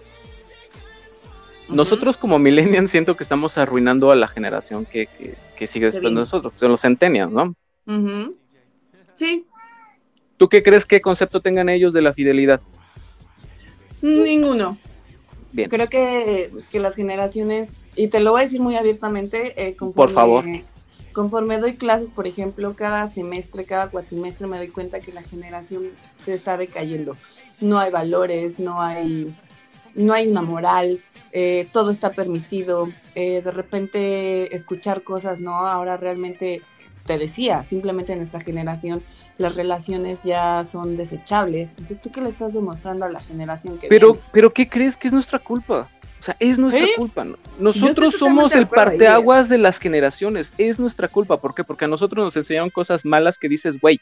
[1.69, 5.09] Nosotros como millennials siento que estamos arruinando a la generación que,
[5.57, 7.55] que, sigue después de nosotros, que son los centennials, ¿no?
[9.15, 9.47] Sí.
[10.43, 12.61] ¿Tú qué crees que concepto tengan ellos de la fidelidad?
[14.01, 14.77] Ninguno.
[15.53, 15.71] Bien.
[15.71, 19.95] Creo que, que las generaciones, y te lo voy a decir muy abiertamente, eh, conforme,
[19.95, 20.45] por favor.
[21.13, 25.85] Conforme doy clases, por ejemplo, cada semestre, cada cuatrimestre me doy cuenta que la generación
[26.19, 27.17] se está decayendo.
[27.61, 29.33] No hay valores, no hay,
[29.95, 30.99] no hay una moral,
[31.31, 35.69] eh, todo está permitido, eh, de repente escuchar cosas, ¿no?
[35.69, 36.63] Ahora realmente,
[37.07, 39.05] te decía, simplemente en nuestra generación
[39.39, 41.71] las relaciones ya son desechables.
[41.71, 45.09] Entonces, ¿tú qué le estás demostrando a la generación que Pero, pero ¿qué crees que
[45.09, 45.89] es nuestra culpa?
[46.21, 46.93] O sea, es nuestra ¿Eh?
[46.97, 47.27] culpa.
[47.59, 50.53] Nosotros somos el parteaguas de las generaciones.
[50.57, 51.39] Es nuestra culpa.
[51.39, 51.65] ¿Por qué?
[51.65, 54.01] Porque a nosotros nos enseñaron cosas malas que dices, güey.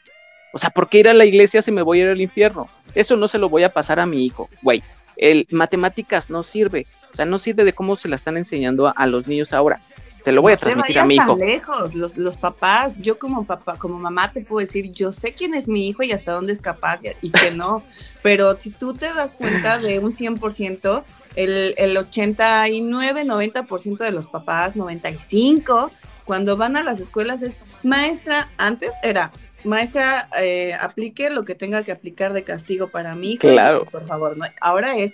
[0.53, 2.69] O sea, ¿por qué ir a la iglesia si me voy a ir al infierno?
[2.93, 4.83] Eso no se lo voy a pasar a mi hijo, güey
[5.21, 9.05] el matemáticas no sirve, o sea, no sirve de cómo se la están enseñando a,
[9.05, 9.79] los niños ahora.
[10.23, 11.35] Te lo voy a transmitir a mi hijo.
[11.35, 15.33] Tan lejos, los, los, papás, yo como papá, como mamá te puedo decir, yo sé
[15.33, 17.83] quién es mi hijo y hasta dónde es capaz y, que no,
[18.21, 21.03] pero si tú te das cuenta de un 100%,
[21.35, 25.91] el, el 89, 90% de los papás, 95,
[26.25, 29.31] cuando van a las escuelas es, maestra, antes era,
[29.63, 33.47] maestra, eh, aplique lo que tenga que aplicar de castigo para mi hijo.
[33.47, 33.85] Claro.
[33.85, 34.45] Por favor, no.
[34.59, 35.13] Ahora es,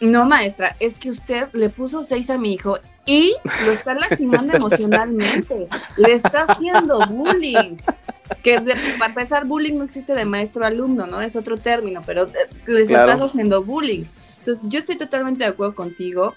[0.00, 2.78] no, maestra, es que usted le puso seis a mi hijo
[3.08, 3.34] y
[3.64, 5.66] lo está lastimando emocionalmente.
[5.96, 7.78] Le está haciendo bullying.
[8.42, 8.60] Que
[8.98, 11.22] para empezar, bullying no existe de maestro alumno, ¿no?
[11.22, 14.04] Es otro término, pero eh, les estás haciendo bullying.
[14.40, 16.36] Entonces, yo estoy totalmente de acuerdo contigo.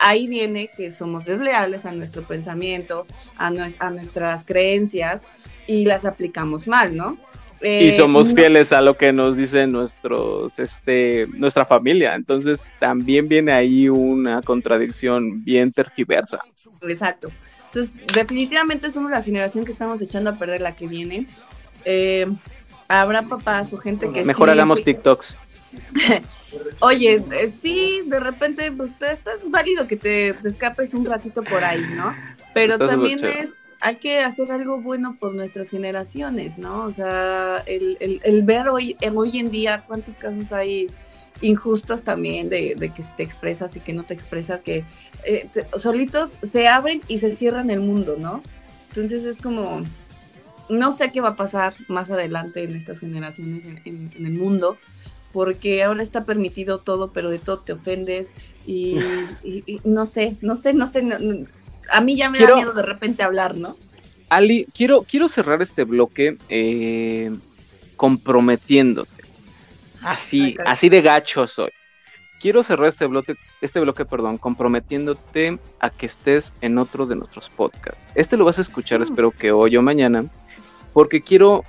[0.00, 3.06] Ahí viene que somos desleales a nuestro pensamiento,
[3.36, 5.22] a, a nuestras creencias
[5.68, 7.18] y las aplicamos mal, ¿no?
[7.62, 12.14] Y eh, somos fieles a lo que nos dicen nuestros, este, nuestra familia.
[12.14, 16.40] Entonces también viene ahí una contradicción bien tergiversa.
[16.82, 17.30] Exacto.
[17.66, 21.26] Entonces, definitivamente somos la generación que estamos echando a perder la que viene.
[21.84, 22.26] Eh,
[22.88, 25.36] habrá papás o gente que mejor hagamos TikToks.
[26.80, 31.62] Oye, eh, sí, de repente, pues estás válido que te, te, escapes un ratito por
[31.62, 32.14] ahí, ¿no?
[32.52, 33.50] Pero también es
[33.80, 36.84] hay que hacer algo bueno por nuestras generaciones, ¿no?
[36.84, 40.88] O sea, el, el, ver hoy, hoy en día cuántos casos hay
[41.40, 44.84] injustos también de, que te expresas y que no te expresas, que
[45.24, 48.42] eh, solitos se abren y se cierran el mundo, ¿no?
[48.88, 49.82] Entonces es como,
[50.68, 54.76] no sé qué va a pasar más adelante en estas generaciones en, el mundo,
[55.32, 58.32] porque ahora está permitido todo, pero de todo te ofendes
[58.66, 58.98] y,
[59.84, 61.02] no sé, no sé, no sé,
[61.90, 63.76] a mí ya me da miedo de repente hablar, ¿no?
[64.28, 67.32] Ali, quiero, quiero cerrar este bloque eh,
[67.96, 69.24] comprometiéndote.
[70.02, 71.70] Así, así de gacho soy.
[72.40, 77.50] Quiero cerrar este bloque, este bloque, perdón, comprometiéndote a que estés en otro de nuestros
[77.50, 78.08] podcasts.
[78.14, 79.02] Este lo vas a escuchar, mm.
[79.02, 80.24] espero que hoy o mañana,
[80.94, 81.64] porque quiero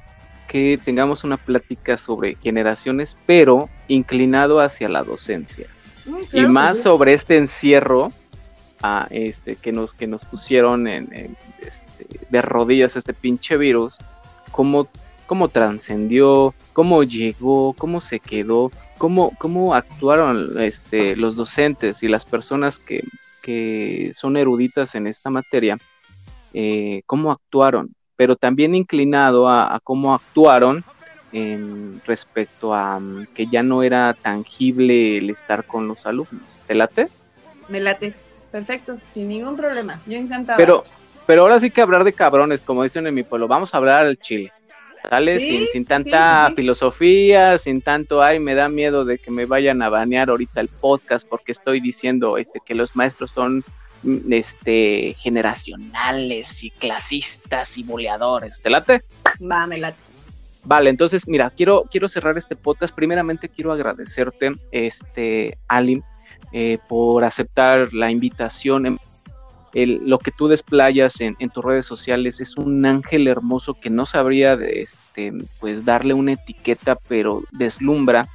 [0.48, 5.68] que tengamos una plática sobre generaciones, pero inclinado hacia la docencia.
[6.06, 8.14] Mm, y más sobre este encierro
[9.10, 13.98] este, que, nos, que nos pusieron en, este, de rodillas este pinche virus,
[14.52, 14.88] cómo,
[15.28, 22.26] cómo trascendió, cómo llegó, cómo se quedó, cómo, cómo actuaron este, los docentes y las
[22.26, 23.04] personas que,
[23.42, 25.78] que son eruditas en esta materia,
[26.54, 30.84] eh, cómo actuaron, pero también inclinado a, cómo actuaron
[31.32, 36.44] en respecto a mm, que ya no era tangible el estar con los alumnos.
[36.68, 37.08] ¿Te late?
[37.70, 38.14] Me late.
[38.52, 40.02] Perfecto, sin ningún problema.
[40.06, 40.58] Yo encantada.
[40.58, 40.84] Pero,
[41.26, 43.48] pero ahora sí que hablar de cabrones, como dicen en mi pueblo.
[43.48, 44.52] Vamos a hablar al chile.
[45.10, 45.40] ¿Sale?
[45.40, 49.90] sin, sin tanta filosofía, sin tanto, ay, me da miedo de que me vayan a
[49.90, 53.64] banear ahorita el podcast porque estoy diciendo este que los maestros son
[54.04, 58.60] mm, este generacionales y clasistas y boleadores.
[58.62, 59.02] ¿Te late?
[59.42, 60.04] Va, me late.
[60.64, 62.94] Vale, entonces, mira, quiero, quiero cerrar este podcast.
[62.94, 66.04] Primeramente quiero agradecerte, este, Ali,
[66.52, 69.00] eh, por aceptar la invitación.
[69.74, 74.54] lo que tú desplayas en, tus redes sociales es un ángel hermoso que no sabría
[74.54, 78.28] este, pues darle una etiqueta, pero deslumbra.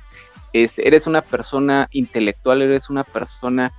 [0.52, 3.72] Este, eres una persona intelectual, eres una persona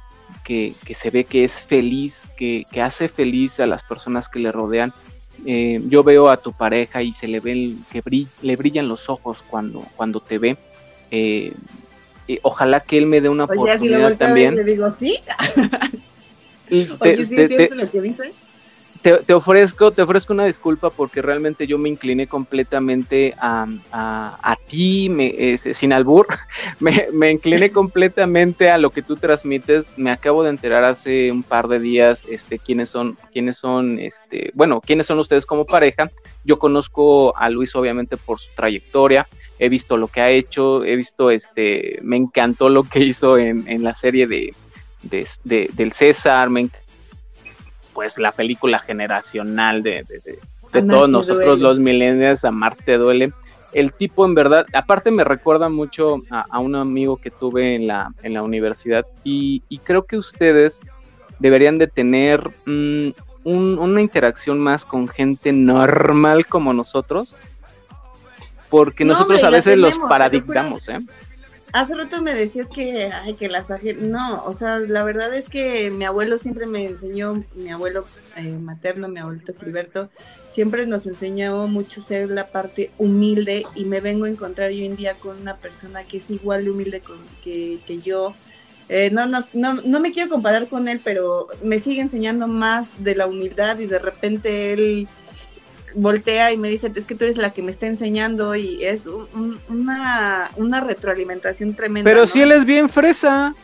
[0.44, 4.94] que, se ve que es feliz, que, hace feliz a las personas que le rodean.
[5.46, 8.02] Eh, yo veo a tu pareja y se le ven que
[8.42, 10.58] le brillan los ojos cuando, cuando te ve.
[11.12, 11.54] Eh,
[12.42, 14.56] ojalá que él me dé una oportunidad también.
[14.56, 15.20] le digo, ¿sí?
[16.70, 18.34] Oye, ¿sí es cierto lo que dice?
[19.02, 25.08] Te, ofrezco, te ofrezco una disculpa porque realmente yo me incliné completamente a, a, ti,
[25.10, 26.28] me, sin albur,
[26.80, 29.92] me, me, incliné completamente a lo que tú transmites.
[29.98, 34.52] Me acabo de enterar hace un par de días, este, quiénes son, quiénes son, este,
[34.56, 36.12] bueno, quiénes son ustedes como pareja.
[36.44, 39.28] Yo conozco a Luis obviamente por su trayectoria,
[39.60, 43.68] he visto lo que ha hecho, he visto, este, me encantó lo que hizo en,
[43.68, 44.54] en la serie de,
[45.02, 46.50] de, del César,
[47.94, 50.06] pues la película generacional de,
[50.72, 53.34] todos nosotros los millennials, Amarte duele.
[53.74, 58.14] El tipo en verdad, aparte me recuerda mucho a, un amigo que tuve en la,
[58.24, 60.80] en la universidad y, creo que ustedes
[61.40, 63.10] deberían de tener mm,
[63.44, 67.36] una interacción más con gente normal como nosotros,
[68.70, 71.00] porque nosotros a veces los paradigmamos, ¿eh?
[71.74, 75.92] Hace rato me decías que, ay, que las No, o sea, la verdad es que
[75.92, 78.06] mi abuelo siempre me enseñó, mi abuelo
[78.38, 80.10] eh, materno, mi abuelito Gilberto,
[80.50, 84.96] siempre nos enseñó mucho ser la parte humilde y me vengo a encontrar hoy en
[84.96, 87.02] día con una persona que es igual de humilde
[87.44, 88.34] que, que yo.
[88.88, 93.04] Eh, no, no, no, no me quiero comparar con él, pero me sigue enseñando más
[93.04, 95.10] de la humildad y de repente él
[95.98, 99.02] voltea y me dice, es que tú eres la que me está enseñando y es
[99.68, 102.10] una, una retroalimentación tremenda.
[102.10, 103.56] Pero si él es bien fresa,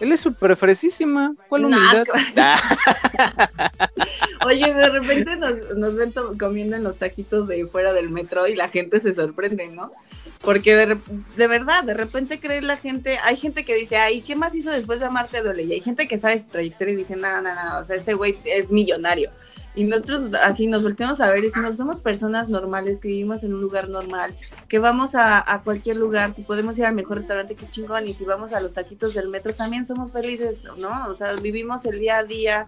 [0.00, 2.04] él es súper fresísima, ¿cuál humildad?
[4.46, 8.54] Oye, de repente nos, nos ven comiendo en los taquitos de fuera del metro y
[8.54, 9.92] la gente se sorprende, ¿no?
[10.42, 10.98] Porque de,
[11.36, 14.70] de, verdad, de repente cree la gente, hay gente que dice, ay, ¿qué más hizo
[14.70, 15.64] después de amarte duele?
[15.64, 18.14] Y hay gente que sabe su trayectoria y dice, no, no, no, o sea, este
[18.14, 19.30] güey es millonario.
[19.78, 23.54] Y nosotros así nos volteamos a ver y decimos, somos personas normales que vivimos en
[23.54, 24.34] un lugar normal,
[24.66, 28.24] que vamos a, cualquier lugar, si podemos ir al mejor restaurante, qué chingón, y si
[28.24, 31.06] vamos a los taquitos del metro, también somos felices, ¿no?
[31.06, 32.66] O sea, vivimos el día a día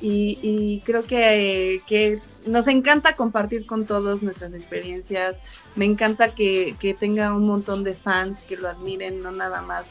[0.00, 5.34] y, creo que, que, nos encanta compartir con todos nuestras experiencias,
[5.74, 9.86] me encanta que, que tenga un montón de fans que lo admiren, no nada más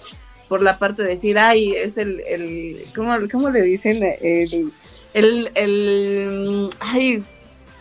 [0.48, 4.04] por la parte de decir, ay, es el, el ¿cómo, cómo le dicen?
[4.04, 4.72] El
[5.14, 7.24] el, el, ay,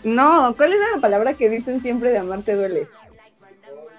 [0.02, 2.88] no, ¿cuál es la palabra que dicen siempre de amarte duele?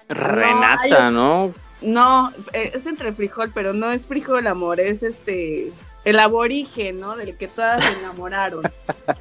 [0.08, 1.54] Renata, ¿no?
[1.80, 5.72] No, eh, es entre frijol, pero no es frijol amor, es este,
[6.04, 7.16] el aborigen, ¿no?
[7.16, 8.62] Del que todas se enamoraron.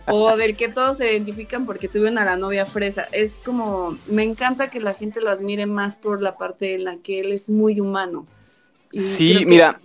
[0.07, 3.07] o del que todos se identifican porque tuvieron a la novia fresa.
[3.11, 6.97] Es como, me encanta que la gente lo admire más por la parte en la
[6.97, 8.25] que él es muy humano.
[8.91, 9.79] sí, mira,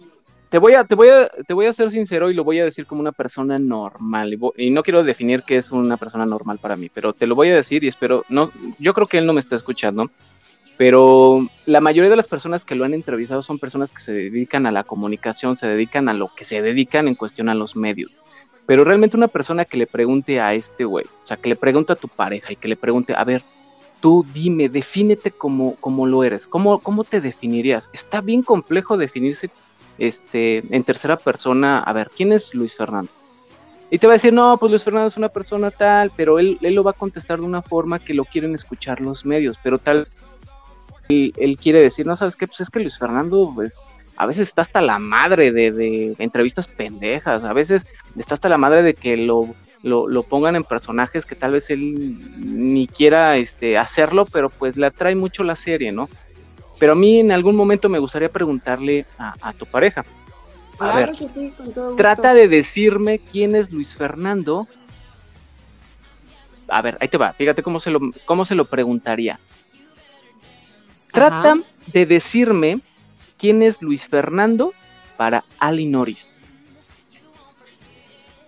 [0.56, 2.64] te voy a, te voy a, te voy a ser sincero y lo voy a
[2.64, 4.38] decir como una persona normal.
[4.56, 7.50] Y, no quiero definir qué es una persona normal para mí, pero te lo voy
[7.50, 10.08] a decir y espero, no, yo creo que él no me está escuchando,
[10.78, 14.64] pero la mayoría de las personas que lo han entrevistado son personas que se dedican
[14.64, 18.10] a la comunicación, se dedican a lo que se dedican en cuestión a los medios.
[18.64, 21.92] Pero realmente una persona que le pregunte a este güey, o sea, que le pregunte
[21.92, 23.42] a tu pareja y que le pregunte, a ver,
[24.00, 27.90] tú dime, defínete como, como lo eres, ¿Cómo, ¿cómo te definirías?
[27.92, 29.50] Está bien complejo definirse
[29.98, 33.10] este, en tercera persona, a ver, ¿quién es Luis Fernando?
[33.90, 36.58] Y te va a decir, no, pues Luis Fernando es una persona tal, pero él,
[36.60, 39.78] él lo va a contestar de una forma que lo quieren escuchar los medios, pero
[39.78, 40.08] tal,
[41.08, 42.46] él, quiere decir, no, ¿sabes qué?
[42.46, 46.66] Pues es que Luis Fernando, pues, a veces está hasta la madre de, de entrevistas
[46.66, 47.86] pendejas, a veces
[48.18, 51.70] está hasta la madre de que lo, lo, lo, pongan en personajes que tal vez
[51.70, 56.08] él ni quiera este, hacerlo, pero pues le atrae mucho la serie, ¿no?
[56.78, 60.04] Pero a mí en algún momento me gustaría preguntarle a, tu pareja.
[60.78, 61.12] A ver,
[61.96, 64.68] trata de decirme quién es Luis Fernando.
[66.68, 67.32] A ver, ahí te va.
[67.32, 69.40] Fíjate cómo se lo, cómo se lo preguntaría.
[71.12, 71.54] Trata
[71.86, 72.80] de decirme
[73.38, 74.74] quién es Luis Fernando
[75.16, 76.34] para Ali Norris.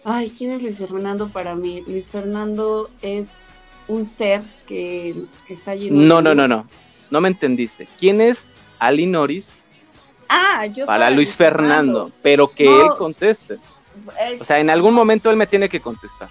[0.04, 1.82] Ay, ¿quién es Luis Fernando para mí?
[1.86, 3.28] Luis Fernando es
[3.88, 6.66] un ser que está lleno No, no, no, no
[7.10, 7.88] no me entendiste.
[7.98, 9.58] ¿Quién es Ali Norris?
[10.28, 13.58] Ah, yo para, Luis Fernando, pero que él conteste.
[14.40, 16.28] o sea, en algún momento él me tiene que contestar.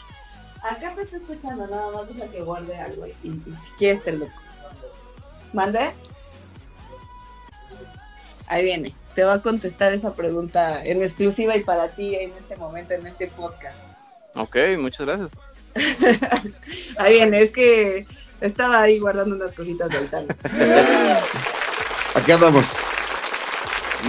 [0.61, 4.11] Acá te estoy escuchando, nada más es la que guarde algo y, si quieres te
[4.11, 4.27] lo
[5.53, 5.91] ¿Mande?
[8.47, 8.93] Ahí viene.
[9.15, 13.07] Te va a contestar esa pregunta en exclusiva y para ti en este momento, en
[13.07, 13.77] este podcast.
[14.35, 15.29] Ok, muchas gracias.
[16.97, 18.05] ahí viene, es que
[18.41, 20.25] estaba ahí guardando unas cositas del tal.
[22.15, 22.67] Aquí andamos.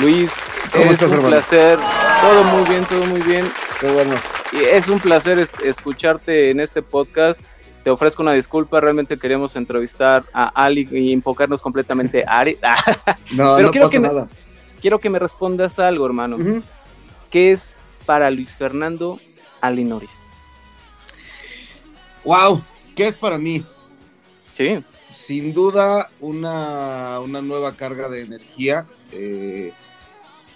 [0.01, 0.33] Luis,
[0.73, 1.37] ¿Cómo es estás, un hermano?
[1.37, 1.79] placer.
[2.21, 3.51] Todo muy bien, todo muy bien.
[3.81, 4.15] Qué bueno.
[4.53, 7.41] Y es un placer es- escucharte en este podcast.
[7.85, 12.59] Te ofrezco una disculpa, realmente queríamos entrevistar a Ali y enfocarnos completamente a Ari.
[13.33, 14.29] No, Pero no quiero pasa que me- nada.
[14.81, 16.37] Quiero que me respondas algo, hermano.
[17.31, 17.75] ¿Qué es
[18.07, 19.19] para Luis Fernando
[19.61, 20.23] Ali Noris?
[22.25, 22.63] Wow,
[22.95, 23.65] ¿qué es para mí?
[24.59, 28.87] Sí, Sin duda, una, una nueva carga de energía.
[29.13, 29.73] eh,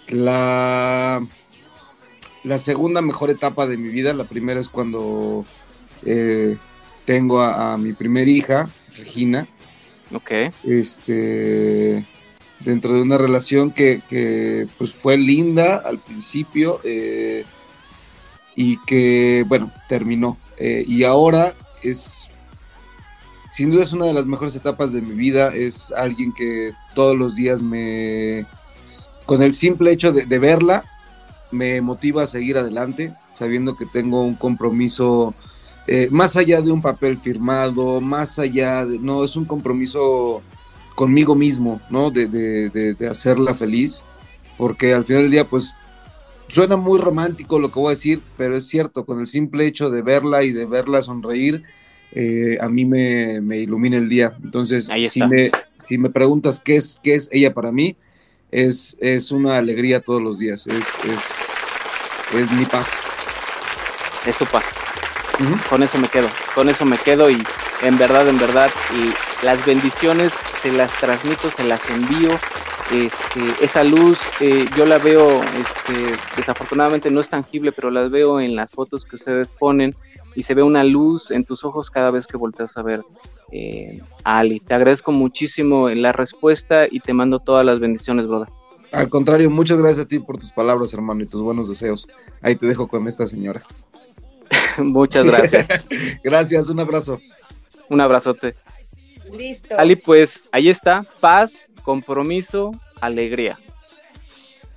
[0.08, 1.26] la,
[2.44, 5.46] la segunda mejor etapa de mi vida, la primera es cuando
[6.04, 6.58] eh,
[7.06, 9.48] tengo a, a mi primera hija, Regina,
[10.12, 10.32] ok.
[10.64, 12.04] este,
[12.60, 17.44] dentro de una relación que, que, pues fue linda al principio eh,
[18.56, 20.36] y que, bueno, terminó.
[20.58, 22.28] Eh, y ahora es,
[23.52, 27.16] sin duda es una de las mejores etapas de mi vida, es alguien que todos
[27.16, 28.46] los días me,
[29.26, 30.84] con el simple hecho de, de verla,
[31.50, 35.34] me motiva a seguir adelante, sabiendo que tengo un compromiso
[35.86, 40.42] eh, más allá de un papel firmado, más allá de, no, es un compromiso
[40.94, 42.10] conmigo mismo, ¿no?
[42.10, 44.02] De, de, de, hacerla feliz,
[44.56, 45.74] porque al final del día, pues,
[46.46, 49.90] suena muy romántico lo que voy a decir, pero es cierto, con el simple hecho
[49.90, 51.64] de verla y de verla sonreír,
[52.14, 54.36] eh, a mí me, me ilumina el día.
[54.42, 55.50] Entonces, si me,
[55.82, 57.96] si me preguntas qué es, qué es ella para mí,
[58.50, 62.88] es, es una alegría todos los días, es, es, es mi paz.
[64.26, 64.64] Es tu paz.
[65.68, 66.28] Con eso me quedo.
[66.54, 67.42] Con eso me quedo y
[67.82, 72.38] en verdad, en verdad, y las bendiciones se las transmito, se las envío.
[72.90, 78.40] Este, esa luz eh, yo la veo, este, desafortunadamente no es tangible, pero las veo
[78.40, 79.94] en las fotos que ustedes ponen
[80.34, 83.02] y se ve una luz en tus ojos cada vez que volteas a ver
[83.50, 84.60] eh, a Ali.
[84.60, 88.48] Te agradezco muchísimo la respuesta y te mando todas las bendiciones, brother.
[88.92, 92.06] Al contrario, muchas gracias a ti por tus palabras, hermano, y tus buenos deseos.
[92.42, 93.62] Ahí te dejo con esta señora.
[94.78, 95.66] Muchas gracias.
[96.22, 97.18] Gracias, un abrazo.
[97.88, 98.54] Un abrazote.
[99.32, 99.78] Listo.
[99.78, 103.58] Ali, pues ahí está, paz, compromiso, alegría.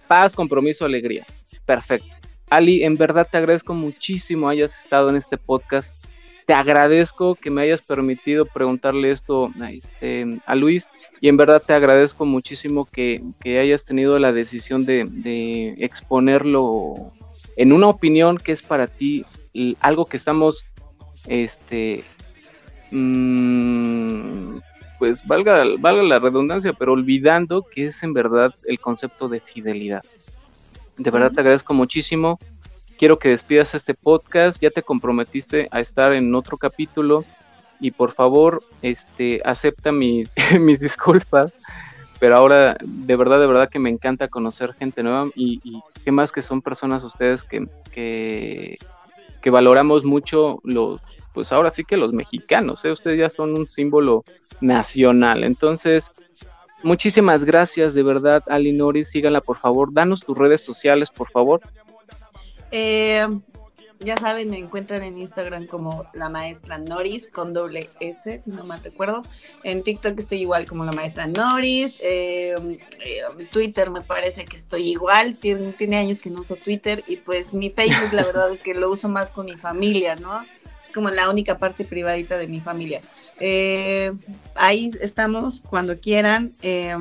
[0.08, 1.26] Paz, compromiso, alegría.
[1.66, 2.16] Perfecto.
[2.49, 6.06] Ali, en verdad te agradezco muchísimo hayas estado en este podcast.
[6.45, 11.64] Te agradezco que me hayas permitido preguntarle esto a, este, a Luis y en verdad
[11.66, 17.14] te agradezco muchísimo que, hayas tenido la decisión de, exponerlo
[17.58, 19.26] en una opinión que es para ti
[19.80, 20.66] algo que estamos
[21.28, 22.03] este,
[22.91, 24.58] mm,
[25.00, 30.04] pues valga, valga la redundancia, pero olvidando que es en verdad el concepto de fidelidad.
[30.98, 32.39] De verdad te agradezco muchísimo.
[32.98, 34.62] Quiero que despidas este podcast.
[34.62, 37.26] Ya te comprometiste a estar en otro capítulo
[37.80, 41.52] y por favor, este, acepta mis, mis disculpas.
[42.20, 46.12] Pero ahora, de verdad, de verdad que me encanta conocer gente nueva y, y qué
[46.12, 48.78] más que son personas ustedes que, que,
[49.41, 51.02] que valoramos mucho los,
[51.36, 52.91] pues ahora sí que los mexicanos, ¿eh?
[52.91, 54.23] ustedes ya son un símbolo
[54.61, 55.43] nacional.
[55.43, 56.11] Entonces,
[56.81, 61.59] muchísimas gracias de verdad, Ali Noris, síganla por favor, danos tus redes sociales, por favor.
[62.71, 63.27] Eh,
[63.99, 68.65] ya saben, me encuentran en Instagram como la maestra Noris con doble S, si no
[68.65, 69.23] mal recuerdo.
[69.63, 71.95] En TikTok estoy igual como la maestra Noris.
[71.99, 72.55] Eh,
[73.03, 75.38] eh, Twitter me parece que estoy igual.
[75.38, 78.73] Tiene, tiene años que no uso Twitter y pues mi Facebook la verdad es que
[78.73, 80.45] lo uso más con mi familia, ¿no?
[80.96, 83.02] Como la única parte privadita de mi familia.
[83.39, 84.14] Eh,
[84.56, 86.52] ahí estamos cuando quieran.
[86.64, 86.96] Eh,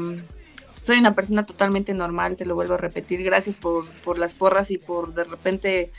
[0.85, 3.23] soy una persona totalmente normal, te lo vuelvo a repetir.
[3.23, 5.91] Gracias por, por las porras y por de repente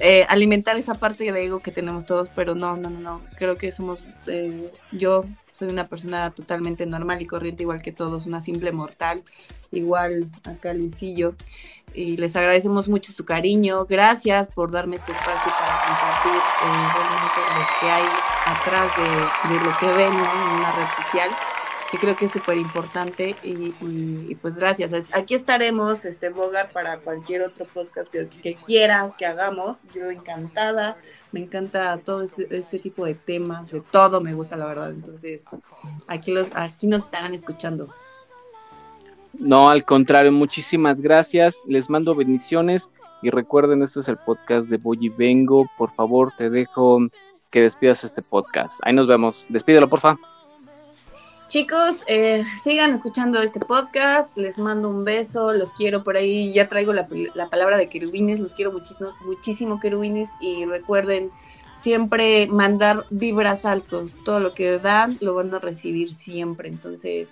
[0.00, 3.22] eh, alimentar esa parte de ego que tenemos todos, pero no, no, no, no.
[3.36, 5.24] Creo que somos, eh, yo
[5.56, 9.22] soy una persona totalmente normal y corriente, igual que todos, una simple mortal,
[9.72, 11.34] igual acá Luisillo.
[11.94, 13.86] Y les agradecemos mucho su cariño.
[13.86, 18.04] Gracias por darme este espacio para compartir eh, realmente lo que hay
[18.44, 18.90] atrás
[19.48, 21.30] de, lo que ven en una red social
[21.90, 24.92] que creo que es súper importante y, y, pues gracias.
[25.12, 29.78] Aquí estaremos, este Bogar, para cualquier otro podcast que, quieras que hagamos.
[29.94, 30.96] Yo encantada,
[31.32, 34.90] me encanta todo este, este, tipo de temas, de todo me gusta la verdad.
[34.90, 35.44] Entonces,
[36.06, 37.88] aquí, los, aquí nos estarán escuchando.
[39.38, 41.60] No, al contrario, muchísimas gracias.
[41.66, 42.88] Les mando bendiciones
[43.22, 45.68] y recuerden, este es el podcast de Boy y Vengo.
[45.78, 47.00] Por favor, te dejo
[47.50, 48.80] que despidas este podcast.
[48.82, 49.46] Ahí nos vemos.
[49.48, 50.16] Despídelo, porfa.
[51.48, 56.68] Chicos, eh, sigan escuchando este podcast, les mando un beso, los quiero por ahí, ya
[56.68, 60.28] traigo la, la palabra de querubines, los quiero muchísimo, muchísimo querubines.
[60.40, 61.30] Y recuerden
[61.76, 67.28] siempre mandar vibras altos, todo lo que dan lo van a recibir siempre, entonces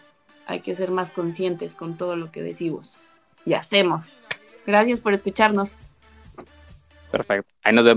[0.46, 2.92] hay que ser más conscientes con todo lo que decimos
[3.44, 4.12] y hacemos.
[4.66, 5.72] Gracias por escucharnos.
[7.10, 7.92] Perfecto, ahí nos vemos.